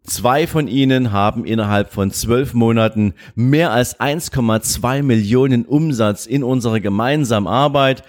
Zwei 0.05 0.45
von 0.45 0.67
ihnen 0.67 1.11
haben 1.11 1.45
innerhalb 1.45 1.91
von 1.91 2.11
zwölf 2.11 2.53
Monaten 2.53 3.13
mehr 3.33 3.71
als 3.71 3.99
1,2 3.99 5.01
Millionen 5.01 5.65
Umsatz 5.65 6.25
in 6.25 6.43
unserer 6.43 6.79
gemeinsamen 6.79 7.47
Arbeit 7.47 8.03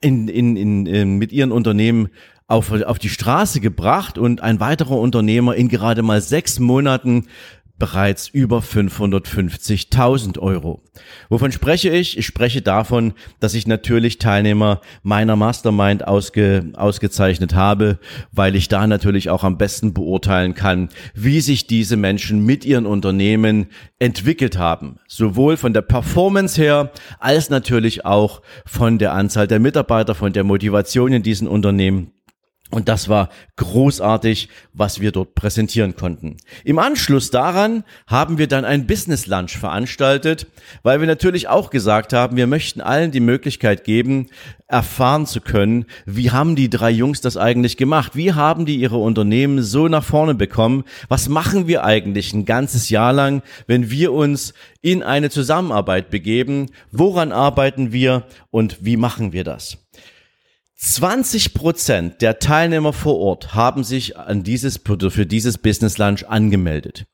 in, 0.00 0.28
in, 0.28 0.56
in, 0.56 0.86
in, 0.86 1.18
mit 1.18 1.32
ihren 1.32 1.52
Unternehmen 1.52 2.08
auf, 2.46 2.72
auf 2.72 2.98
die 2.98 3.10
Straße 3.10 3.60
gebracht 3.60 4.16
und 4.16 4.40
ein 4.40 4.58
weiterer 4.58 4.98
Unternehmer 4.98 5.54
in 5.54 5.68
gerade 5.68 6.02
mal 6.02 6.22
sechs 6.22 6.58
Monaten 6.58 7.26
bereits 7.78 8.28
über 8.28 8.58
550.000 8.58 10.38
Euro. 10.38 10.82
Wovon 11.28 11.52
spreche 11.52 11.90
ich? 11.90 12.18
Ich 12.18 12.26
spreche 12.26 12.60
davon, 12.62 13.14
dass 13.40 13.54
ich 13.54 13.66
natürlich 13.66 14.18
Teilnehmer 14.18 14.80
meiner 15.02 15.36
Mastermind 15.36 16.06
ausge, 16.06 16.72
ausgezeichnet 16.74 17.54
habe, 17.54 17.98
weil 18.32 18.56
ich 18.56 18.68
da 18.68 18.86
natürlich 18.86 19.30
auch 19.30 19.44
am 19.44 19.58
besten 19.58 19.94
beurteilen 19.94 20.54
kann, 20.54 20.88
wie 21.14 21.40
sich 21.40 21.66
diese 21.66 21.96
Menschen 21.96 22.44
mit 22.44 22.64
ihren 22.64 22.86
Unternehmen 22.86 23.66
entwickelt 23.98 24.58
haben. 24.58 24.98
Sowohl 25.06 25.56
von 25.56 25.72
der 25.72 25.82
Performance 25.82 26.60
her, 26.60 26.90
als 27.20 27.50
natürlich 27.50 28.04
auch 28.04 28.42
von 28.66 28.98
der 28.98 29.12
Anzahl 29.12 29.46
der 29.46 29.60
Mitarbeiter, 29.60 30.14
von 30.14 30.32
der 30.32 30.44
Motivation 30.44 31.12
in 31.12 31.22
diesen 31.22 31.48
Unternehmen. 31.48 32.12
Und 32.70 32.90
das 32.90 33.08
war 33.08 33.30
großartig, 33.56 34.50
was 34.74 35.00
wir 35.00 35.10
dort 35.10 35.34
präsentieren 35.34 35.96
konnten. 35.96 36.36
Im 36.64 36.78
Anschluss 36.78 37.30
daran 37.30 37.82
haben 38.06 38.36
wir 38.36 38.46
dann 38.46 38.66
ein 38.66 38.86
Business 38.86 39.26
Lunch 39.26 39.56
veranstaltet, 39.56 40.46
weil 40.82 41.00
wir 41.00 41.06
natürlich 41.06 41.48
auch 41.48 41.70
gesagt 41.70 42.12
haben, 42.12 42.36
wir 42.36 42.46
möchten 42.46 42.82
allen 42.82 43.10
die 43.10 43.20
Möglichkeit 43.20 43.84
geben, 43.84 44.28
erfahren 44.66 45.24
zu 45.24 45.40
können, 45.40 45.86
wie 46.04 46.30
haben 46.30 46.56
die 46.56 46.68
drei 46.68 46.90
Jungs 46.90 47.22
das 47.22 47.38
eigentlich 47.38 47.78
gemacht? 47.78 48.14
Wie 48.14 48.34
haben 48.34 48.66
die 48.66 48.76
ihre 48.76 48.98
Unternehmen 48.98 49.62
so 49.62 49.88
nach 49.88 50.04
vorne 50.04 50.34
bekommen? 50.34 50.84
Was 51.08 51.30
machen 51.30 51.68
wir 51.68 51.84
eigentlich 51.84 52.34
ein 52.34 52.44
ganzes 52.44 52.90
Jahr 52.90 53.14
lang, 53.14 53.42
wenn 53.66 53.90
wir 53.90 54.12
uns 54.12 54.52
in 54.82 55.02
eine 55.02 55.30
Zusammenarbeit 55.30 56.10
begeben? 56.10 56.66
Woran 56.92 57.32
arbeiten 57.32 57.92
wir 57.92 58.26
und 58.50 58.84
wie 58.84 58.98
machen 58.98 59.32
wir 59.32 59.44
das? 59.44 59.78
20 60.80 61.54
Prozent 61.54 62.22
der 62.22 62.38
Teilnehmer 62.38 62.92
vor 62.92 63.18
Ort 63.18 63.52
haben 63.52 63.82
sich 63.82 64.16
an 64.16 64.44
dieses, 64.44 64.78
für 64.78 65.26
dieses 65.26 65.58
Business 65.58 65.98
Lunch 65.98 66.22
angemeldet. 66.28 67.06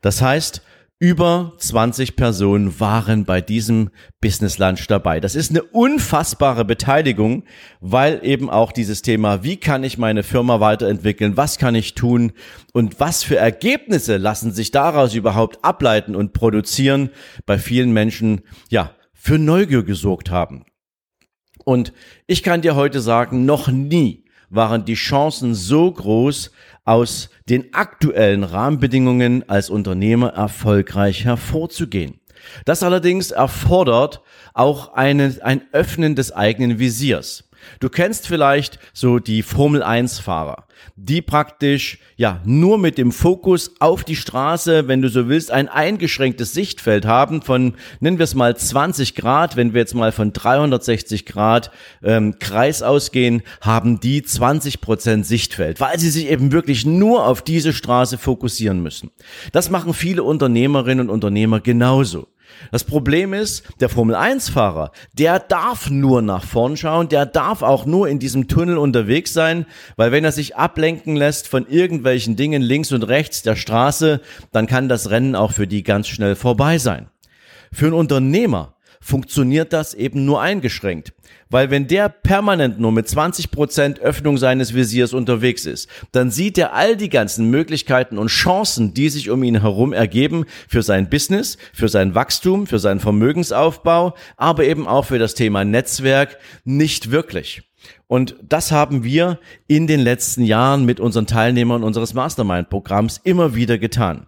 Das 0.00 0.22
heißt, 0.22 0.62
über 0.98 1.52
20 1.58 2.16
Personen 2.16 2.80
waren 2.80 3.26
bei 3.26 3.42
diesem 3.42 3.90
Business 4.22 4.56
Lunch 4.56 4.86
dabei. 4.86 5.20
Das 5.20 5.34
ist 5.34 5.50
eine 5.50 5.62
unfassbare 5.62 6.64
Beteiligung, 6.64 7.44
weil 7.80 8.20
eben 8.22 8.48
auch 8.48 8.72
dieses 8.72 9.02
Thema, 9.02 9.44
wie 9.44 9.58
kann 9.58 9.84
ich 9.84 9.98
meine 9.98 10.22
Firma 10.22 10.60
weiterentwickeln, 10.60 11.36
was 11.36 11.58
kann 11.58 11.74
ich 11.74 11.94
tun 11.94 12.32
und 12.72 13.00
was 13.00 13.22
für 13.22 13.36
Ergebnisse 13.36 14.16
lassen 14.16 14.52
sich 14.52 14.70
daraus 14.70 15.14
überhaupt 15.14 15.62
ableiten 15.62 16.16
und 16.16 16.32
produzieren, 16.32 17.10
bei 17.44 17.58
vielen 17.58 17.92
Menschen, 17.92 18.40
ja, 18.70 18.94
für 19.12 19.38
Neugier 19.38 19.82
gesorgt 19.82 20.30
haben. 20.30 20.64
Und 21.64 21.92
ich 22.26 22.42
kann 22.42 22.62
dir 22.62 22.74
heute 22.74 23.00
sagen, 23.00 23.44
noch 23.44 23.68
nie 23.68 24.24
waren 24.48 24.84
die 24.84 24.94
Chancen 24.94 25.54
so 25.54 25.90
groß, 25.90 26.50
aus 26.84 27.30
den 27.48 27.72
aktuellen 27.74 28.42
Rahmenbedingungen 28.42 29.48
als 29.48 29.70
Unternehmer 29.70 30.30
erfolgreich 30.30 31.24
hervorzugehen. 31.24 32.20
Das 32.64 32.82
allerdings 32.82 33.30
erfordert 33.30 34.22
auch 34.54 34.94
eine, 34.94 35.36
ein 35.42 35.62
Öffnen 35.72 36.16
des 36.16 36.32
eigenen 36.32 36.78
Visiers. 36.78 37.49
Du 37.78 37.88
kennst 37.88 38.26
vielleicht 38.26 38.78
so 38.92 39.18
die 39.18 39.42
Formel 39.42 39.82
1 39.82 40.18
Fahrer, 40.18 40.66
die 40.96 41.22
praktisch 41.22 41.98
ja 42.16 42.40
nur 42.44 42.78
mit 42.78 42.98
dem 42.98 43.12
Fokus 43.12 43.72
auf 43.80 44.04
die 44.04 44.16
Straße, 44.16 44.88
wenn 44.88 45.02
du 45.02 45.08
so 45.08 45.28
willst, 45.28 45.50
ein 45.50 45.68
eingeschränktes 45.68 46.52
Sichtfeld 46.52 47.06
haben 47.06 47.42
von 47.42 47.74
nennen 48.00 48.18
wir 48.18 48.24
es 48.24 48.34
mal 48.34 48.56
20 48.56 49.14
Grad, 49.14 49.56
wenn 49.56 49.72
wir 49.74 49.80
jetzt 49.80 49.94
mal 49.94 50.12
von 50.12 50.32
360 50.32 51.26
Grad 51.26 51.70
ähm, 52.02 52.38
Kreis 52.38 52.82
ausgehen, 52.82 53.42
haben 53.60 54.00
die 54.00 54.22
20 54.22 54.80
Prozent 54.80 55.26
Sichtfeld, 55.26 55.80
weil 55.80 55.98
sie 55.98 56.10
sich 56.10 56.28
eben 56.28 56.52
wirklich 56.52 56.84
nur 56.84 57.26
auf 57.26 57.42
diese 57.42 57.72
Straße 57.72 58.18
fokussieren 58.18 58.82
müssen. 58.82 59.10
Das 59.52 59.70
machen 59.70 59.94
viele 59.94 60.22
Unternehmerinnen 60.22 61.08
und 61.08 61.14
Unternehmer 61.14 61.60
genauso. 61.60 62.28
Das 62.72 62.84
Problem 62.84 63.32
ist, 63.32 63.64
der 63.80 63.88
Formel-1-Fahrer, 63.88 64.92
der 65.12 65.38
darf 65.38 65.90
nur 65.90 66.22
nach 66.22 66.44
vorn 66.44 66.76
schauen, 66.76 67.08
der 67.08 67.26
darf 67.26 67.62
auch 67.62 67.86
nur 67.86 68.08
in 68.08 68.18
diesem 68.18 68.48
Tunnel 68.48 68.78
unterwegs 68.78 69.32
sein, 69.32 69.66
weil 69.96 70.12
wenn 70.12 70.24
er 70.24 70.32
sich 70.32 70.56
ablenken 70.56 71.16
lässt 71.16 71.48
von 71.48 71.66
irgendwelchen 71.66 72.36
Dingen 72.36 72.62
links 72.62 72.92
und 72.92 73.02
rechts 73.02 73.42
der 73.42 73.56
Straße, 73.56 74.20
dann 74.52 74.66
kann 74.66 74.88
das 74.88 75.10
Rennen 75.10 75.34
auch 75.34 75.52
für 75.52 75.66
die 75.66 75.82
ganz 75.82 76.08
schnell 76.08 76.36
vorbei 76.36 76.78
sein. 76.78 77.08
Für 77.72 77.86
einen 77.86 77.94
Unternehmer 77.94 78.74
funktioniert 79.00 79.72
das 79.72 79.94
eben 79.94 80.24
nur 80.24 80.40
eingeschränkt. 80.40 81.12
Weil 81.48 81.70
wenn 81.70 81.88
der 81.88 82.08
permanent 82.08 82.78
nur 82.78 82.92
mit 82.92 83.08
20 83.08 83.50
Prozent 83.50 83.98
Öffnung 84.00 84.38
seines 84.38 84.72
Visiers 84.72 85.12
unterwegs 85.12 85.66
ist, 85.66 85.88
dann 86.12 86.30
sieht 86.30 86.56
er 86.58 86.74
all 86.74 86.96
die 86.96 87.08
ganzen 87.08 87.50
Möglichkeiten 87.50 88.18
und 88.18 88.28
Chancen, 88.28 88.94
die 88.94 89.08
sich 89.08 89.30
um 89.30 89.42
ihn 89.42 89.60
herum 89.60 89.92
ergeben 89.92 90.44
für 90.68 90.82
sein 90.82 91.10
Business, 91.10 91.58
für 91.72 91.88
sein 91.88 92.14
Wachstum, 92.14 92.66
für 92.66 92.78
seinen 92.78 93.00
Vermögensaufbau, 93.00 94.14
aber 94.36 94.64
eben 94.64 94.86
auch 94.86 95.06
für 95.06 95.18
das 95.18 95.34
Thema 95.34 95.64
Netzwerk 95.64 96.38
nicht 96.64 97.10
wirklich. 97.10 97.62
Und 98.06 98.36
das 98.42 98.70
haben 98.70 99.02
wir 99.02 99.38
in 99.66 99.86
den 99.86 100.00
letzten 100.00 100.44
Jahren 100.44 100.84
mit 100.84 101.00
unseren 101.00 101.26
Teilnehmern 101.26 101.82
unseres 101.82 102.14
Mastermind-Programms 102.14 103.20
immer 103.24 103.54
wieder 103.54 103.78
getan. 103.78 104.26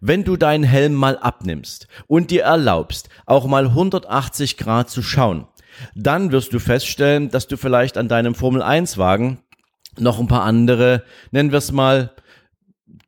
Wenn 0.00 0.24
du 0.24 0.36
deinen 0.36 0.64
Helm 0.64 0.94
mal 0.94 1.18
abnimmst 1.18 1.88
und 2.06 2.30
dir 2.30 2.42
erlaubst, 2.42 3.08
auch 3.26 3.46
mal 3.46 3.66
180 3.66 4.56
Grad 4.56 4.90
zu 4.90 5.02
schauen, 5.02 5.46
dann 5.94 6.32
wirst 6.32 6.52
du 6.52 6.58
feststellen, 6.58 7.30
dass 7.30 7.46
du 7.46 7.56
vielleicht 7.56 7.96
an 7.96 8.08
deinem 8.08 8.34
Formel 8.34 8.62
1 8.62 8.98
Wagen 8.98 9.40
noch 9.98 10.18
ein 10.18 10.28
paar 10.28 10.42
andere, 10.42 11.04
nennen 11.30 11.52
wir 11.52 11.58
es 11.58 11.72
mal, 11.72 12.12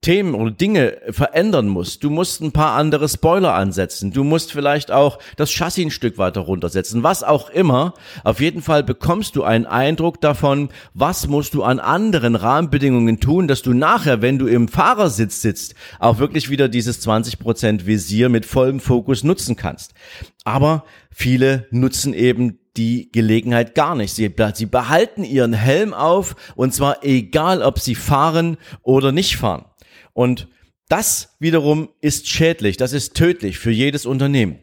Themen 0.02 0.34
oder 0.34 0.50
Dinge 0.50 0.98
verändern 1.10 1.68
musst. 1.68 2.02
Du 2.02 2.10
musst 2.10 2.40
ein 2.40 2.50
paar 2.50 2.74
andere 2.74 3.08
Spoiler 3.08 3.54
ansetzen. 3.54 4.12
Du 4.12 4.24
musst 4.24 4.50
vielleicht 4.50 4.90
auch 4.90 5.20
das 5.36 5.52
Chassis 5.52 5.86
ein 5.86 5.90
Stück 5.92 6.18
weiter 6.18 6.40
runtersetzen. 6.40 7.04
Was 7.04 7.22
auch 7.22 7.50
immer. 7.50 7.94
Auf 8.24 8.40
jeden 8.40 8.62
Fall 8.62 8.82
bekommst 8.82 9.36
du 9.36 9.44
einen 9.44 9.64
Eindruck 9.64 10.20
davon, 10.20 10.70
was 10.92 11.28
musst 11.28 11.54
du 11.54 11.62
an 11.62 11.78
anderen 11.78 12.34
Rahmenbedingungen 12.34 13.20
tun, 13.20 13.46
dass 13.46 13.62
du 13.62 13.74
nachher, 13.74 14.20
wenn 14.22 14.40
du 14.40 14.48
im 14.48 14.66
Fahrersitz 14.66 15.40
sitzt, 15.40 15.76
auch 16.00 16.18
wirklich 16.18 16.50
wieder 16.50 16.68
dieses 16.68 17.06
20% 17.06 17.86
Visier 17.86 18.28
mit 18.28 18.44
vollem 18.44 18.80
Fokus 18.80 19.22
nutzen 19.22 19.54
kannst. 19.54 19.94
Aber 20.42 20.84
viele 21.12 21.68
nutzen 21.70 22.12
eben 22.12 22.58
die 22.76 23.12
Gelegenheit 23.12 23.76
gar 23.76 23.94
nicht. 23.94 24.14
Sie, 24.14 24.34
sie 24.54 24.66
behalten 24.66 25.22
ihren 25.22 25.52
Helm 25.52 25.94
auf 25.94 26.34
und 26.56 26.74
zwar 26.74 27.04
egal, 27.04 27.62
ob 27.62 27.78
sie 27.78 27.94
fahren 27.94 28.56
oder 28.82 29.12
nicht 29.12 29.36
fahren. 29.36 29.66
Und 30.12 30.48
das 30.88 31.36
wiederum 31.38 31.88
ist 32.00 32.28
schädlich, 32.28 32.76
das 32.76 32.92
ist 32.92 33.14
tödlich 33.14 33.58
für 33.58 33.70
jedes 33.70 34.04
Unternehmen. 34.04 34.58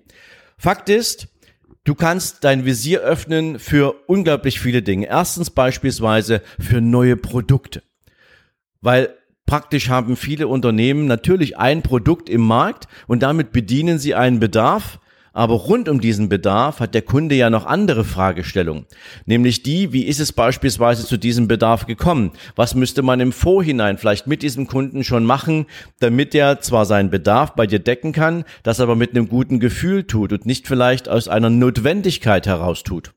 Fakt 0.57 0.89
ist, 0.89 1.27
du 1.83 1.95
kannst 1.95 2.43
dein 2.43 2.65
Visier 2.65 3.01
öffnen 3.01 3.59
für 3.59 3.95
unglaublich 4.07 4.59
viele 4.59 4.81
Dinge. 4.81 5.07
Erstens 5.07 5.49
beispielsweise 5.49 6.41
für 6.59 6.81
neue 6.81 7.15
Produkte. 7.15 7.81
Weil 8.81 9.15
praktisch 9.45 9.89
haben 9.89 10.15
viele 10.15 10.47
Unternehmen 10.47 11.07
natürlich 11.07 11.57
ein 11.57 11.81
Produkt 11.81 12.29
im 12.29 12.41
Markt 12.41 12.87
und 13.07 13.23
damit 13.23 13.51
bedienen 13.51 13.97
sie 13.97 14.13
einen 14.13 14.39
Bedarf, 14.39 14.99
aber 15.33 15.55
rund 15.55 15.89
um 15.89 16.01
diesen 16.01 16.29
Bedarf 16.29 16.79
hat 16.79 16.93
der 16.93 17.01
Kunde 17.01 17.35
ja 17.35 17.49
noch 17.49 17.65
andere 17.65 18.03
Fragestellungen. 18.03 18.85
Nämlich 19.25 19.63
die, 19.63 19.93
wie 19.93 20.03
ist 20.03 20.19
es 20.19 20.33
beispielsweise 20.33 21.05
zu 21.05 21.17
diesem 21.17 21.47
Bedarf 21.47 21.85
gekommen? 21.85 22.31
Was 22.55 22.75
müsste 22.75 23.01
man 23.01 23.19
im 23.19 23.31
Vorhinein 23.31 23.97
vielleicht 23.97 24.27
mit 24.27 24.41
diesem 24.41 24.67
Kunden 24.67 25.03
schon 25.03 25.25
machen, 25.25 25.65
damit 25.99 26.35
er 26.35 26.61
zwar 26.61 26.85
seinen 26.85 27.09
Bedarf 27.09 27.55
bei 27.55 27.67
dir 27.67 27.79
decken 27.79 28.11
kann, 28.11 28.43
das 28.63 28.79
aber 28.79 28.95
mit 28.95 29.11
einem 29.11 29.29
guten 29.29 29.59
Gefühl 29.59 30.03
tut 30.03 30.33
und 30.33 30.45
nicht 30.45 30.67
vielleicht 30.67 31.09
aus 31.09 31.27
einer 31.27 31.49
Notwendigkeit 31.49 32.47
heraus 32.47 32.83
tut 32.83 33.13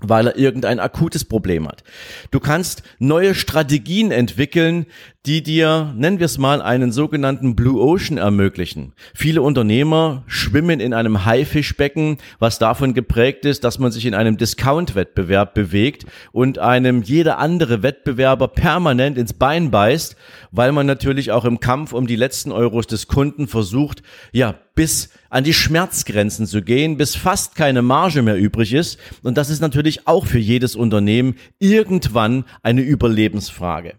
weil 0.00 0.26
er 0.26 0.36
irgendein 0.36 0.78
akutes 0.78 1.24
Problem 1.24 1.66
hat. 1.66 1.82
Du 2.30 2.40
kannst 2.40 2.82
neue 2.98 3.34
Strategien 3.34 4.10
entwickeln, 4.10 4.86
die 5.26 5.42
dir, 5.42 5.92
nennen 5.96 6.20
wir 6.20 6.26
es 6.26 6.38
mal, 6.38 6.62
einen 6.62 6.92
sogenannten 6.92 7.56
Blue 7.56 7.80
Ocean 7.80 8.16
ermöglichen. 8.16 8.92
Viele 9.14 9.42
Unternehmer 9.42 10.22
schwimmen 10.26 10.78
in 10.78 10.94
einem 10.94 11.24
Haifischbecken, 11.24 12.18
was 12.38 12.60
davon 12.60 12.94
geprägt 12.94 13.44
ist, 13.44 13.64
dass 13.64 13.80
man 13.80 13.90
sich 13.90 14.06
in 14.06 14.14
einem 14.14 14.36
Discount-Wettbewerb 14.36 15.54
bewegt 15.54 16.06
und 16.30 16.58
einem 16.58 17.02
jeder 17.02 17.38
andere 17.38 17.82
Wettbewerber 17.82 18.48
permanent 18.48 19.18
ins 19.18 19.32
Bein 19.32 19.72
beißt, 19.72 20.16
weil 20.52 20.70
man 20.70 20.86
natürlich 20.86 21.32
auch 21.32 21.44
im 21.44 21.58
Kampf 21.58 21.92
um 21.92 22.06
die 22.06 22.16
letzten 22.16 22.52
Euros 22.52 22.86
des 22.86 23.08
Kunden 23.08 23.48
versucht, 23.48 24.02
ja, 24.32 24.54
bis 24.76 25.10
an 25.28 25.42
die 25.42 25.54
Schmerzgrenzen 25.54 26.46
zu 26.46 26.62
gehen, 26.62 26.96
bis 26.98 27.16
fast 27.16 27.56
keine 27.56 27.82
Marge 27.82 28.22
mehr 28.22 28.36
übrig 28.38 28.72
ist. 28.72 28.98
Und 29.24 29.36
das 29.36 29.50
ist 29.50 29.60
natürlich 29.60 30.06
auch 30.06 30.26
für 30.26 30.38
jedes 30.38 30.76
Unternehmen 30.76 31.34
irgendwann 31.58 32.44
eine 32.62 32.82
Überlebensfrage. 32.82 33.94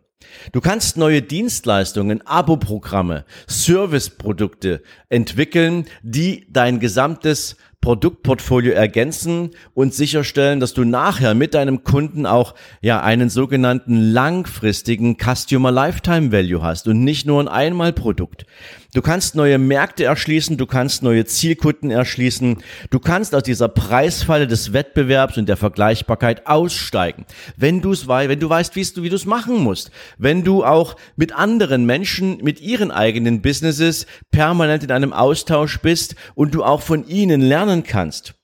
Du 0.52 0.62
kannst 0.62 0.98
neue 0.98 1.22
Dienstleistungen, 1.22 2.26
Abo-Programme, 2.26 3.26
Serviceprodukte 3.48 4.82
entwickeln, 5.10 5.86
die 6.02 6.48
dein 6.50 6.80
gesamtes 6.80 7.56
Produktportfolio 7.82 8.74
ergänzen 8.74 9.52
und 9.74 9.94
sicherstellen, 9.94 10.60
dass 10.60 10.74
du 10.74 10.84
nachher 10.84 11.36
mit 11.36 11.54
deinem 11.54 11.84
Kunden 11.84 12.26
auch 12.26 12.56
ja 12.82 13.02
einen 13.02 13.30
sogenannten 13.30 14.12
langfristigen 14.12 15.18
Customer 15.18 15.72
Lifetime 15.72 16.32
Value 16.32 16.64
hast 16.64 16.88
und 16.88 17.04
nicht 17.04 17.28
nur 17.28 17.40
ein 17.40 17.48
Einmalprodukt. 17.48 18.46
Du 18.94 19.02
kannst 19.02 19.36
neue 19.36 19.58
Märkte 19.58 20.06
erschließen, 20.06 20.56
du 20.56 20.66
kannst 20.66 21.04
neue 21.04 21.26
Zielkunden 21.26 21.92
erschließen, 21.92 22.64
du 22.90 23.00
kannst 23.00 23.36
aus 23.36 23.44
dieser 23.44 23.68
Preisfalle 23.68 24.48
des 24.48 24.72
Wettbewerbs 24.72 25.38
und 25.38 25.50
der 25.50 25.58
Vergleichbarkeit 25.58 26.48
aussteigen. 26.48 27.26
Wenn 27.58 27.82
du 27.82 27.92
es 27.92 28.08
weißt, 28.08 28.30
wenn 28.30 28.40
du 28.40 28.50
weißt, 28.50 28.76
wie 28.76 29.10
du 29.10 29.16
es 29.16 29.26
machen 29.26 29.58
musst, 29.58 29.92
wenn 30.18 30.44
du 30.44 30.64
auch 30.64 30.96
mit 31.18 31.34
anderen 31.34 31.86
Menschen 31.86 32.38
mit 32.44 32.62
ihren 32.62 32.92
eigenen 32.92 33.42
Businesses 33.42 34.08
permanent 34.32 34.84
in 34.84 34.92
einem 34.92 35.12
Austausch 35.12 35.80
bist 35.82 36.16
und 36.34 36.56
du 36.56 36.64
auch 36.64 36.82
von 36.82 37.06
ihnen 37.08 37.42
lernen 37.42 37.84
kannst. 37.84 38.36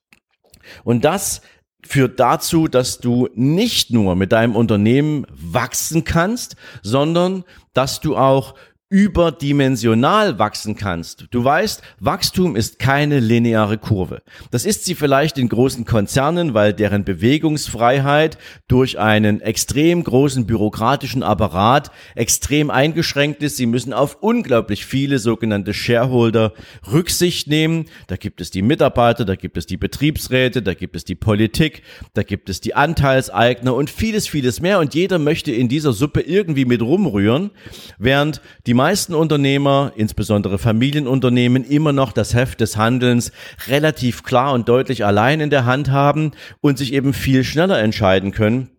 Und 0.84 1.06
das 1.06 1.42
führt 1.86 2.20
dazu, 2.20 2.68
dass 2.68 3.00
du 3.00 3.30
nicht 3.34 3.92
nur 3.92 4.16
mit 4.16 4.32
deinem 4.32 4.56
Unternehmen 4.56 5.26
wachsen 5.30 6.04
kannst, 6.04 6.56
sondern 6.82 7.44
dass 7.74 8.00
du 8.00 8.16
auch 8.16 8.56
überdimensional 8.94 10.38
wachsen 10.38 10.76
kannst. 10.76 11.26
Du 11.32 11.44
weißt, 11.44 11.82
Wachstum 12.00 12.56
ist 12.56 12.78
keine 12.78 13.20
lineare 13.20 13.80
Kurve. 13.80 14.22
Das 14.52 14.66
ist 14.66 14.86
sie 14.86 14.94
vielleicht 14.94 15.40
in 15.40 15.50
großen 15.50 15.84
Konzernen, 15.84 16.54
weil 16.54 16.74
deren 16.74 17.04
Bewegungsfreiheit 17.04 18.38
durch 18.68 19.00
einen 19.00 19.42
extrem 19.42 20.04
großen 20.04 20.46
bürokratischen 20.46 21.24
Apparat 21.24 21.90
extrem 22.14 22.70
eingeschränkt 22.70 23.42
ist. 23.42 23.58
Sie 23.58 23.66
müssen 23.66 23.94
auf 23.94 24.18
unglaublich 24.22 24.86
viele 24.86 25.18
sogenannte 25.18 25.74
Shareholder 25.74 26.54
Rücksicht 26.92 27.48
nehmen. 27.48 27.86
Da 28.06 28.16
gibt 28.16 28.42
es 28.42 28.52
die 28.52 28.62
Mitarbeiter, 28.62 29.26
da 29.26 29.36
gibt 29.36 29.58
es 29.58 29.66
die 29.66 29.78
Betriebsräte, 29.78 30.62
da 30.62 30.76
gibt 30.76 30.96
es 30.96 31.04
die 31.04 31.16
Politik, 31.16 31.82
da 32.14 32.22
gibt 32.22 32.48
es 32.48 32.62
die 32.62 32.76
Anteilseigner 32.76 33.74
und 33.74 33.90
vieles, 33.90 34.28
vieles 34.28 34.62
mehr. 34.62 34.78
Und 34.78 34.94
jeder 34.94 35.18
möchte 35.18 35.52
in 35.52 35.68
dieser 35.68 35.94
Suppe 35.94 36.22
irgendwie 36.22 36.66
mit 36.66 36.84
rumrühren, 36.84 37.50
während 37.98 38.40
die 38.68 38.83
meisten 38.84 39.16
Unternehmer, 39.16 39.94
insbesondere 39.96 40.58
Familienunternehmen, 40.58 41.64
immer 41.64 41.94
noch 41.94 42.12
das 42.12 42.34
Heft 42.34 42.60
des 42.60 42.76
Handelns 42.76 43.32
relativ 43.68 44.24
klar 44.24 44.52
und 44.52 44.68
deutlich 44.68 45.06
allein 45.06 45.40
in 45.40 45.50
der 45.50 45.64
Hand 45.64 45.90
haben 45.90 46.32
und 46.60 46.78
sich 46.78 46.92
eben 46.92 47.14
viel 47.14 47.46
schneller 47.46 47.80
entscheiden 47.80 48.34
können, 48.34 48.72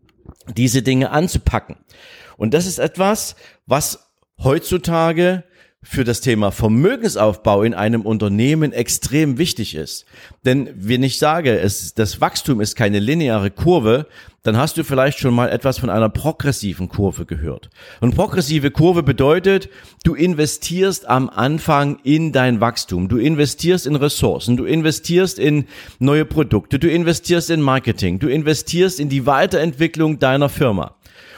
diese 0.59 0.83
Dinge 0.83 1.11
anzupacken. 1.11 1.77
Und 2.37 2.53
das 2.53 2.67
ist 2.67 2.79
etwas, 2.79 3.35
was 3.65 4.11
heutzutage 4.39 5.43
für 5.85 6.03
das 6.03 6.23
Thema 6.23 6.51
Vermögensaufbau 6.51 7.63
in 7.63 7.75
einem 7.75 8.01
Unternehmen 8.01 8.73
extrem 8.73 9.39
wichtig 9.39 9.75
ist. 9.75 10.07
Denn 10.45 10.71
wenn 10.75 11.03
ich 11.03 11.19
sage, 11.19 11.59
es, 11.59 11.95
das 11.95 12.21
Wachstum 12.21 12.61
ist 12.61 12.75
keine 12.75 12.99
lineare 12.99 13.51
Kurve, 13.51 14.07
dann 14.43 14.57
hast 14.57 14.77
du 14.77 14.85
vielleicht 14.85 15.19
schon 15.19 15.35
mal 15.35 15.51
etwas 15.51 15.79
von 15.79 15.91
einer 15.91 16.09
progressiven 16.09 16.89
Kurve 16.89 17.27
gehört. 17.27 17.71
Und 18.01 18.15
progressive 18.15 18.71
Kurve 18.71 19.03
bedeutet, 19.03 19.69
du 20.05 20.15
investierst 20.15 21.07
am 21.09 21.29
Anfang 21.31 21.99
in 22.03 22.33
dein 22.33 22.61
Wachstum, 22.61 23.09
du 23.09 23.19
investierst 23.19 23.87
in 23.87 23.97
Ressourcen, 23.97 24.57
du 24.57 24.65
investierst 24.65 25.39
in 25.39 25.67
neue 25.99 26.25
Produkte, 26.25 26.79
du 26.79 26.91
investierst 26.91 27.51
in 27.51 27.61
Marketing, 27.61 28.19
du 28.19 28.29
investierst 28.29 29.01
in 29.01 29.11
die 29.11 29.27
Weiterentwicklung 29.27 30.19
deiner 30.19 30.49
Firma. 30.49 30.95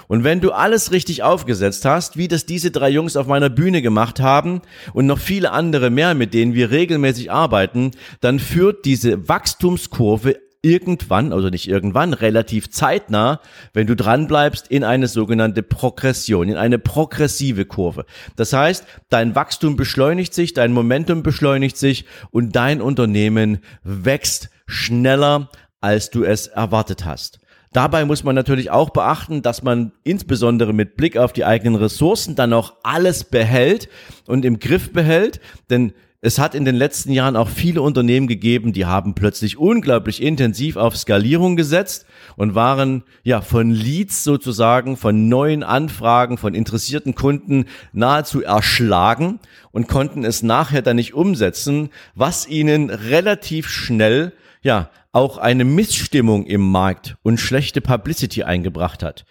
Und 0.08 0.24
wenn 0.24 0.40
du 0.40 0.52
alles 0.52 0.92
richtig 0.92 1.22
aufgesetzt 1.22 1.84
hast, 1.84 2.16
wie 2.16 2.28
das 2.28 2.46
diese 2.46 2.70
drei 2.70 2.90
Jungs 2.90 3.16
auf 3.16 3.26
meiner 3.26 3.50
Bühne 3.50 3.82
gemacht 3.82 4.20
haben 4.20 4.62
und 4.92 5.06
noch 5.06 5.18
viele 5.18 5.52
andere 5.52 5.90
mehr, 5.90 6.14
mit 6.14 6.34
denen 6.34 6.54
wir 6.54 6.70
regelmäßig 6.70 7.30
arbeiten, 7.30 7.92
dann 8.20 8.38
führt 8.38 8.84
diese 8.84 9.28
Wachstumskurve 9.28 10.36
irgendwann, 10.66 11.32
also 11.32 11.48
nicht 11.48 11.68
irgendwann, 11.68 12.12
relativ 12.12 12.70
zeitnah, 12.70 13.40
wenn 13.72 13.86
du 13.86 13.94
dran 13.94 14.26
bleibst, 14.26 14.68
in 14.68 14.82
eine 14.82 15.06
sogenannte 15.06 15.62
Progression, 15.62 16.48
in 16.48 16.56
eine 16.56 16.80
progressive 16.80 17.66
Kurve. 17.66 18.04
Das 18.34 18.52
heißt, 18.52 18.84
dein 19.08 19.36
Wachstum 19.36 19.76
beschleunigt 19.76 20.34
sich, 20.34 20.54
dein 20.54 20.72
Momentum 20.72 21.22
beschleunigt 21.22 21.76
sich 21.76 22.04
und 22.30 22.56
dein 22.56 22.80
Unternehmen 22.80 23.58
wächst 23.84 24.50
schneller, 24.66 25.50
als 25.80 26.10
du 26.10 26.24
es 26.24 26.48
erwartet 26.48 27.04
hast. 27.04 27.38
Dabei 27.76 28.06
muss 28.06 28.24
man 28.24 28.34
natürlich 28.34 28.70
auch 28.70 28.88
beachten, 28.88 29.42
dass 29.42 29.62
man 29.62 29.92
insbesondere 30.02 30.72
mit 30.72 30.96
Blick 30.96 31.18
auf 31.18 31.34
die 31.34 31.44
eigenen 31.44 31.74
Ressourcen 31.74 32.34
dann 32.34 32.54
auch 32.54 32.72
alles 32.82 33.24
behält 33.24 33.90
und 34.26 34.46
im 34.46 34.60
Griff 34.60 34.94
behält, 34.94 35.40
denn 35.68 35.92
es 36.22 36.38
hat 36.38 36.54
in 36.54 36.64
den 36.64 36.74
letzten 36.74 37.12
Jahren 37.12 37.36
auch 37.36 37.50
viele 37.50 37.82
Unternehmen 37.82 38.28
gegeben, 38.28 38.72
die 38.72 38.86
haben 38.86 39.14
plötzlich 39.14 39.58
unglaublich 39.58 40.22
intensiv 40.22 40.76
auf 40.76 40.96
Skalierung 40.96 41.54
gesetzt 41.54 42.06
und 42.36 42.54
waren 42.54 43.02
ja 43.24 43.42
von 43.42 43.70
Leads 43.70 44.24
sozusagen, 44.24 44.96
von 44.96 45.28
neuen 45.28 45.62
Anfragen, 45.62 46.38
von 46.38 46.54
interessierten 46.54 47.14
Kunden 47.14 47.66
nahezu 47.92 48.42
erschlagen 48.42 49.38
und 49.70 49.86
konnten 49.86 50.24
es 50.24 50.42
nachher 50.42 50.80
dann 50.80 50.96
nicht 50.96 51.12
umsetzen, 51.12 51.90
was 52.14 52.48
ihnen 52.48 52.88
relativ 52.88 53.68
schnell 53.68 54.32
ja 54.66 54.90
auch 55.12 55.38
eine 55.38 55.64
Missstimmung 55.64 56.44
im 56.44 56.60
Markt 56.60 57.16
und 57.22 57.38
schlechte 57.38 57.80
Publicity 57.80 58.42
eingebracht 58.42 59.02
hat. 59.02 59.24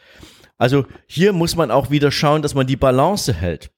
Also 0.57 0.85
hier 1.05 1.33
muss 1.33 1.55
man 1.55 1.69
auch 1.69 1.91
wieder 1.91 2.11
schauen, 2.11 2.41
dass 2.41 2.55
man 2.55 2.65
die 2.65 2.77
Balance 2.77 3.33
hält. 3.33 3.69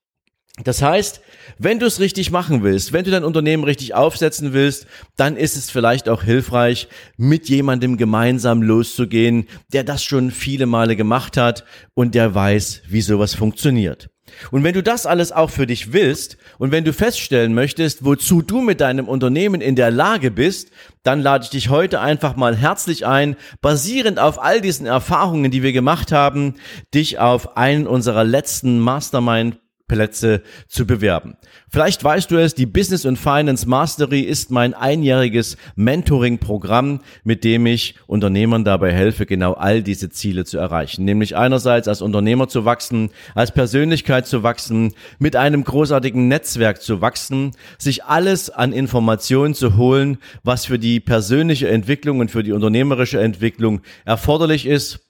Das 0.64 0.82
heißt, 0.82 1.22
wenn 1.60 1.80
du 1.80 1.86
es 1.86 2.00
richtig 2.00 2.32
machen 2.32 2.64
willst, 2.64 2.92
wenn 2.92 3.06
du 3.06 3.12
dein 3.12 3.24
Unternehmen 3.24 3.64
richtig 3.64 3.94
aufsetzen 3.94 4.54
willst, 4.54 4.88
dann 5.16 5.38
ist 5.38 5.56
es 5.56 5.70
vielleicht 5.70 6.10
auch 6.10 6.24
hilfreich, 6.24 6.88
mit 7.16 7.48
jemandem 7.48 7.98
gemeinsam 7.98 8.64
loszugehen, 8.64 9.48
der 9.72 9.84
das 9.84 10.04
schon 10.04 10.32
viele 10.32 10.66
Male 10.66 10.96
gemacht 10.96 11.38
hat 11.38 11.64
und 11.94 12.16
der 12.16 12.34
weiß, 12.34 12.84
wie 12.88 13.02
sowas 13.02 13.36
funktioniert. 13.36 14.10
Und 14.52 14.64
wenn 14.64 14.74
du 14.74 14.84
das 14.84 15.06
alles 15.06 15.32
auch 15.32 15.50
für 15.50 15.68
dich 15.68 15.94
willst 15.94 16.38
und 16.58 16.72
wenn 16.72 16.84
du 16.84 16.94
feststellen 16.94 17.54
möchtest, 17.54 18.06
wozu 18.06 18.42
du 18.42 18.62
mit 18.62 18.82
deinem 18.82 19.08
Unternehmen 19.08 19.62
in 19.62 19.76
der 19.76 19.92
Lage 19.92 20.32
bist, 20.32 20.72
dann 21.04 21.22
lade 21.22 21.46
ich 21.46 21.50
dich 21.50 21.70
heute 21.70 22.00
einfach 22.02 22.36
mal 22.36 22.56
herzlich 22.56 23.06
ein, 23.06 23.36
basierend 23.62 24.20
auf 24.20 24.42
all 24.42 24.62
diesen 24.62 24.86
Erfahrungen, 24.86 25.52
die 25.52 25.64
wir 25.64 25.74
gemacht 25.74 26.12
haben, 26.12 26.56
dich 26.94 27.20
auf 27.20 27.58
einen 27.58 27.88
unserer 27.88 28.24
letzten 28.24 28.80
Mastermind 28.80 29.58
Plätze 29.88 30.42
zu 30.68 30.86
bewerben. 30.86 31.38
Vielleicht 31.70 32.04
weißt 32.04 32.30
du 32.30 32.38
es, 32.38 32.56
die 32.56 32.66
Business 32.66 33.06
und 33.06 33.18
Finance 33.18 33.68
Mastery 33.68 34.22
ist 34.22 34.52
mein 34.52 34.74
einjähriges 34.74 35.56
Mentoring-Programm, 35.76 37.00
mit 37.24 37.46
dem 37.46 37.66
ich 37.66 37.96
Unternehmern 38.06 38.66
dabei 38.66 38.92
helfe, 38.92 39.26
genau 39.26 39.54
all 39.54 39.82
diese 39.84 40.10
Ziele 40.10 40.44
zu 40.44 40.58
erreichen. 40.58 41.06
Nämlich 41.06 41.38
einerseits 41.38 41.88
als 41.88 42.02
Unternehmer 42.02 42.50
zu 42.50 42.66
wachsen, 42.66 43.12
als 43.34 43.54
Persönlichkeit 43.54 44.28
zu 44.28 44.44
wachsen, 44.44 44.94
mit 45.20 45.38
einem 45.38 45.64
großartigen 45.64 46.28
Netzwerk 46.28 46.82
zu 46.82 47.00
wachsen, 47.00 47.52
sich 47.78 48.04
alles 48.04 48.50
an 48.50 48.74
Informationen 48.74 49.54
zu 49.54 49.78
holen, 49.78 50.18
was 50.44 50.66
für 50.66 50.80
die 50.80 51.00
persönliche 51.00 51.70
Entwicklung 51.70 52.20
und 52.20 52.30
für 52.30 52.44
die 52.44 52.52
unternehmerische 52.52 53.22
Entwicklung 53.22 53.82
erforderlich 54.04 54.66
ist 54.66 55.07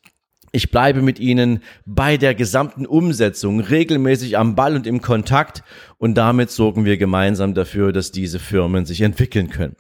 ich 0.52 0.72
bleibe 0.72 1.02
mit 1.02 1.20
Ihnen 1.20 1.62
bei 1.86 2.18
der 2.18 2.36
gesamten 2.36 2.86
Umsetzung 2.86 3.60
regelmäßig 3.60 4.38
am 4.38 4.56
Ball 4.56 4.76
und 4.76 4.88
im 4.88 5.02
Kontakt 5.02 5.64
und 5.98 6.16
damit 6.16 6.52
sorgen 6.52 6.86
wir 6.86 6.98
gemeinsam 6.98 7.54
dafür, 7.54 7.92
dass 7.92 8.12
diese 8.12 8.40
Firmen 8.40 8.86
sich 8.86 9.02
entwickeln 9.02 9.50
können. 9.50 9.76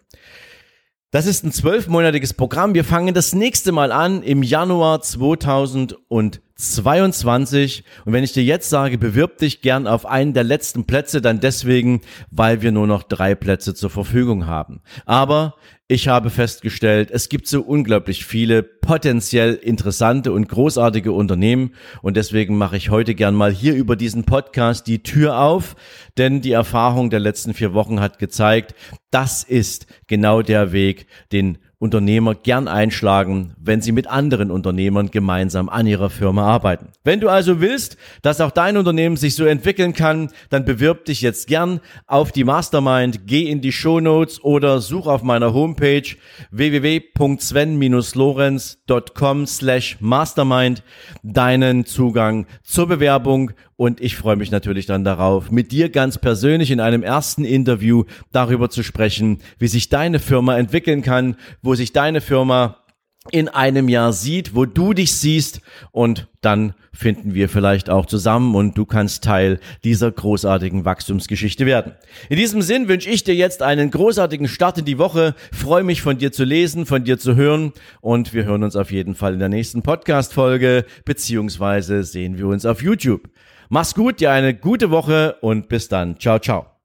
Das 1.12 1.26
ist 1.26 1.46
ein 1.46 1.54
zwölfmonatiges 1.54 2.34
Programm. 2.34 2.74
Wir 2.74 2.84
fangen 2.84 3.14
das 3.14 3.34
nächste 3.34 3.72
Mal 3.72 3.92
an 3.92 4.24
im 4.24 4.44
Januar 4.44 5.02
2020. 5.02 6.47
22. 6.58 7.84
Und 8.06 8.14
wenn 8.14 8.24
ich 8.24 8.34
dir 8.34 8.44
jetzt 8.44 8.70
sage, 8.70 8.98
bewirb 8.98 9.38
dich 9.38 9.62
gern 9.62 9.88
auf 9.88 10.06
einen 10.06 10.34
der 10.34 10.44
letzten 10.44 10.86
Plätze, 10.86 11.22
dann 11.22 11.40
deswegen, 11.40 12.02
weil 12.32 12.62
wir 12.62 12.72
nur 12.72 12.88
noch 12.88 13.04
drei 13.04 13.36
Plätze 13.36 13.76
zur 13.76 13.90
Verfügung 13.90 14.48
haben. 14.48 14.82
Aber 15.06 15.56
ich 15.90 16.10
habe 16.10 16.30
festgestellt, 16.30 17.12
es 17.12 17.30
gibt 17.30 17.48
so 17.48 17.62
unglaublich 17.62 18.26
viele 18.26 18.62
potenziell 18.62 19.54
interessante 19.54 20.34
und 20.34 20.50
großartige 20.50 21.14
Unternehmen 21.14 21.72
und 22.02 22.18
deswegen 22.18 22.58
mache 22.58 22.76
ich 22.76 22.90
heute 22.90 23.16
gern 23.16 23.36
mal 23.36 23.54
hier 23.54 23.74
über 23.74 23.96
diesen 23.96 24.26
Podcast 24.26 24.88
die 24.88 25.02
Tür 25.02 25.40
auf, 25.40 25.78
denn 26.18 26.42
die 26.42 26.52
Erfahrung 26.52 27.10
der 27.10 27.22
letzten 27.22 27.54
vier 27.54 27.74
Wochen 27.74 28.02
hat 28.02 28.20
gezeigt, 28.20 28.76
das 29.12 29.44
ist 29.44 29.88
genau 30.08 30.42
der 30.42 30.74
Weg, 30.74 31.08
den 31.32 31.58
Unternehmer 31.80 32.34
gern 32.34 32.68
einschlagen, 32.68 33.54
wenn 33.60 33.82
sie 33.82 33.92
mit 33.92 34.08
anderen 34.08 34.50
Unternehmern 34.50 35.12
gemeinsam 35.12 35.70
an 35.70 35.86
ihrer 35.86 36.10
Firma 36.10 36.44
arbeiten. 36.44 36.88
Wenn 37.04 37.20
du 37.20 37.30
also 37.30 37.62
willst, 37.62 37.98
dass 38.24 38.42
auch 38.42 38.50
dein 38.50 38.78
Unternehmen 38.78 39.16
sich 39.16 39.36
so 39.36 39.46
entwickeln 39.46 39.94
kann, 39.94 40.32
dann 40.50 40.66
bewirb 40.66 41.06
dich 41.06 41.22
jetzt 41.22 41.48
gern 41.48 41.80
auf 42.08 42.32
die 42.32 42.46
Mastermind, 42.46 43.28
geh 43.28 43.44
in 43.44 43.62
die 43.62 43.72
Show 43.72 44.00
Notes 44.00 44.44
oder 44.44 44.82
such 44.82 45.06
auf 45.06 45.22
meiner 45.22 45.54
Homepage 45.54 46.16
www.sven-lorenz.com 46.50 49.46
slash 49.46 49.98
mastermind 50.00 50.82
deinen 51.22 51.86
Zugang 51.86 52.48
zur 52.64 52.88
Bewerbung 52.88 53.52
und 53.78 54.02
ich 54.02 54.18
freue 54.18 54.36
mich 54.36 54.52
natürlich 54.52 54.88
dann 54.88 55.04
darauf, 55.04 55.52
mit 55.52 55.72
dir 55.72 55.90
ganz 55.90 56.18
persönlich 56.18 56.72
in 56.72 56.80
einem 56.80 57.04
ersten 57.04 57.46
Interview 57.46 58.04
darüber 58.32 58.70
zu 58.70 58.84
sprechen, 58.84 59.40
wie 59.60 59.68
sich 59.68 59.90
deine 59.90 60.20
Firma 60.20 60.58
entwickeln 60.58 61.04
kann, 61.04 61.38
wo 61.62 61.76
sich 61.76 61.94
deine 61.94 62.20
Firma 62.20 62.84
in 63.32 63.50
einem 63.50 63.90
Jahr 63.90 64.14
sieht, 64.14 64.56
wo 64.56 64.66
du 64.66 64.94
dich 64.94 65.14
siehst 65.14 65.62
und 65.92 66.28
dann 66.42 66.74
finden 66.94 67.34
wir 67.34 67.50
vielleicht 67.50 67.90
auch 67.90 68.06
zusammen 68.06 68.56
und 68.56 68.78
du 68.78 68.86
kannst 68.86 69.24
Teil 69.24 69.60
dieser 69.84 70.12
großartigen 70.12 70.86
Wachstumsgeschichte 70.86 71.66
werden. 71.66 71.94
In 72.30 72.38
diesem 72.38 72.62
Sinn 72.62 72.88
wünsche 72.88 73.10
ich 73.10 73.24
dir 73.24 73.36
jetzt 73.36 73.62
einen 73.62 73.92
großartigen 73.92 74.48
Start 74.48 74.78
in 74.78 74.86
die 74.86 74.98
Woche, 74.98 75.36
freue 75.52 75.84
mich 75.84 76.02
von 76.02 76.18
dir 76.18 76.32
zu 76.32 76.46
lesen, 76.46 76.86
von 76.86 77.04
dir 77.04 77.20
zu 77.20 77.36
hören 77.36 77.74
und 78.02 78.34
wir 78.34 78.46
hören 78.46 78.64
uns 78.64 78.76
auf 78.76 78.92
jeden 78.92 79.14
Fall 79.14 79.34
in 79.34 79.40
der 79.40 79.50
nächsten 79.50 79.84
Podcast 79.84 80.34
Folge 80.34 80.86
beziehungsweise 81.06 82.04
sehen 82.04 82.38
wir 82.38 82.48
uns 82.48 82.66
auf 82.66 82.82
YouTube. 82.82 83.30
Mach's 83.70 83.96
gut, 83.96 84.20
dir 84.20 84.32
eine 84.32 84.54
gute 84.54 84.92
Woche 84.92 85.38
und 85.42 85.68
bis 85.68 85.90
dann. 85.90 86.20
Ciao, 86.20 86.40
ciao. 86.40 86.77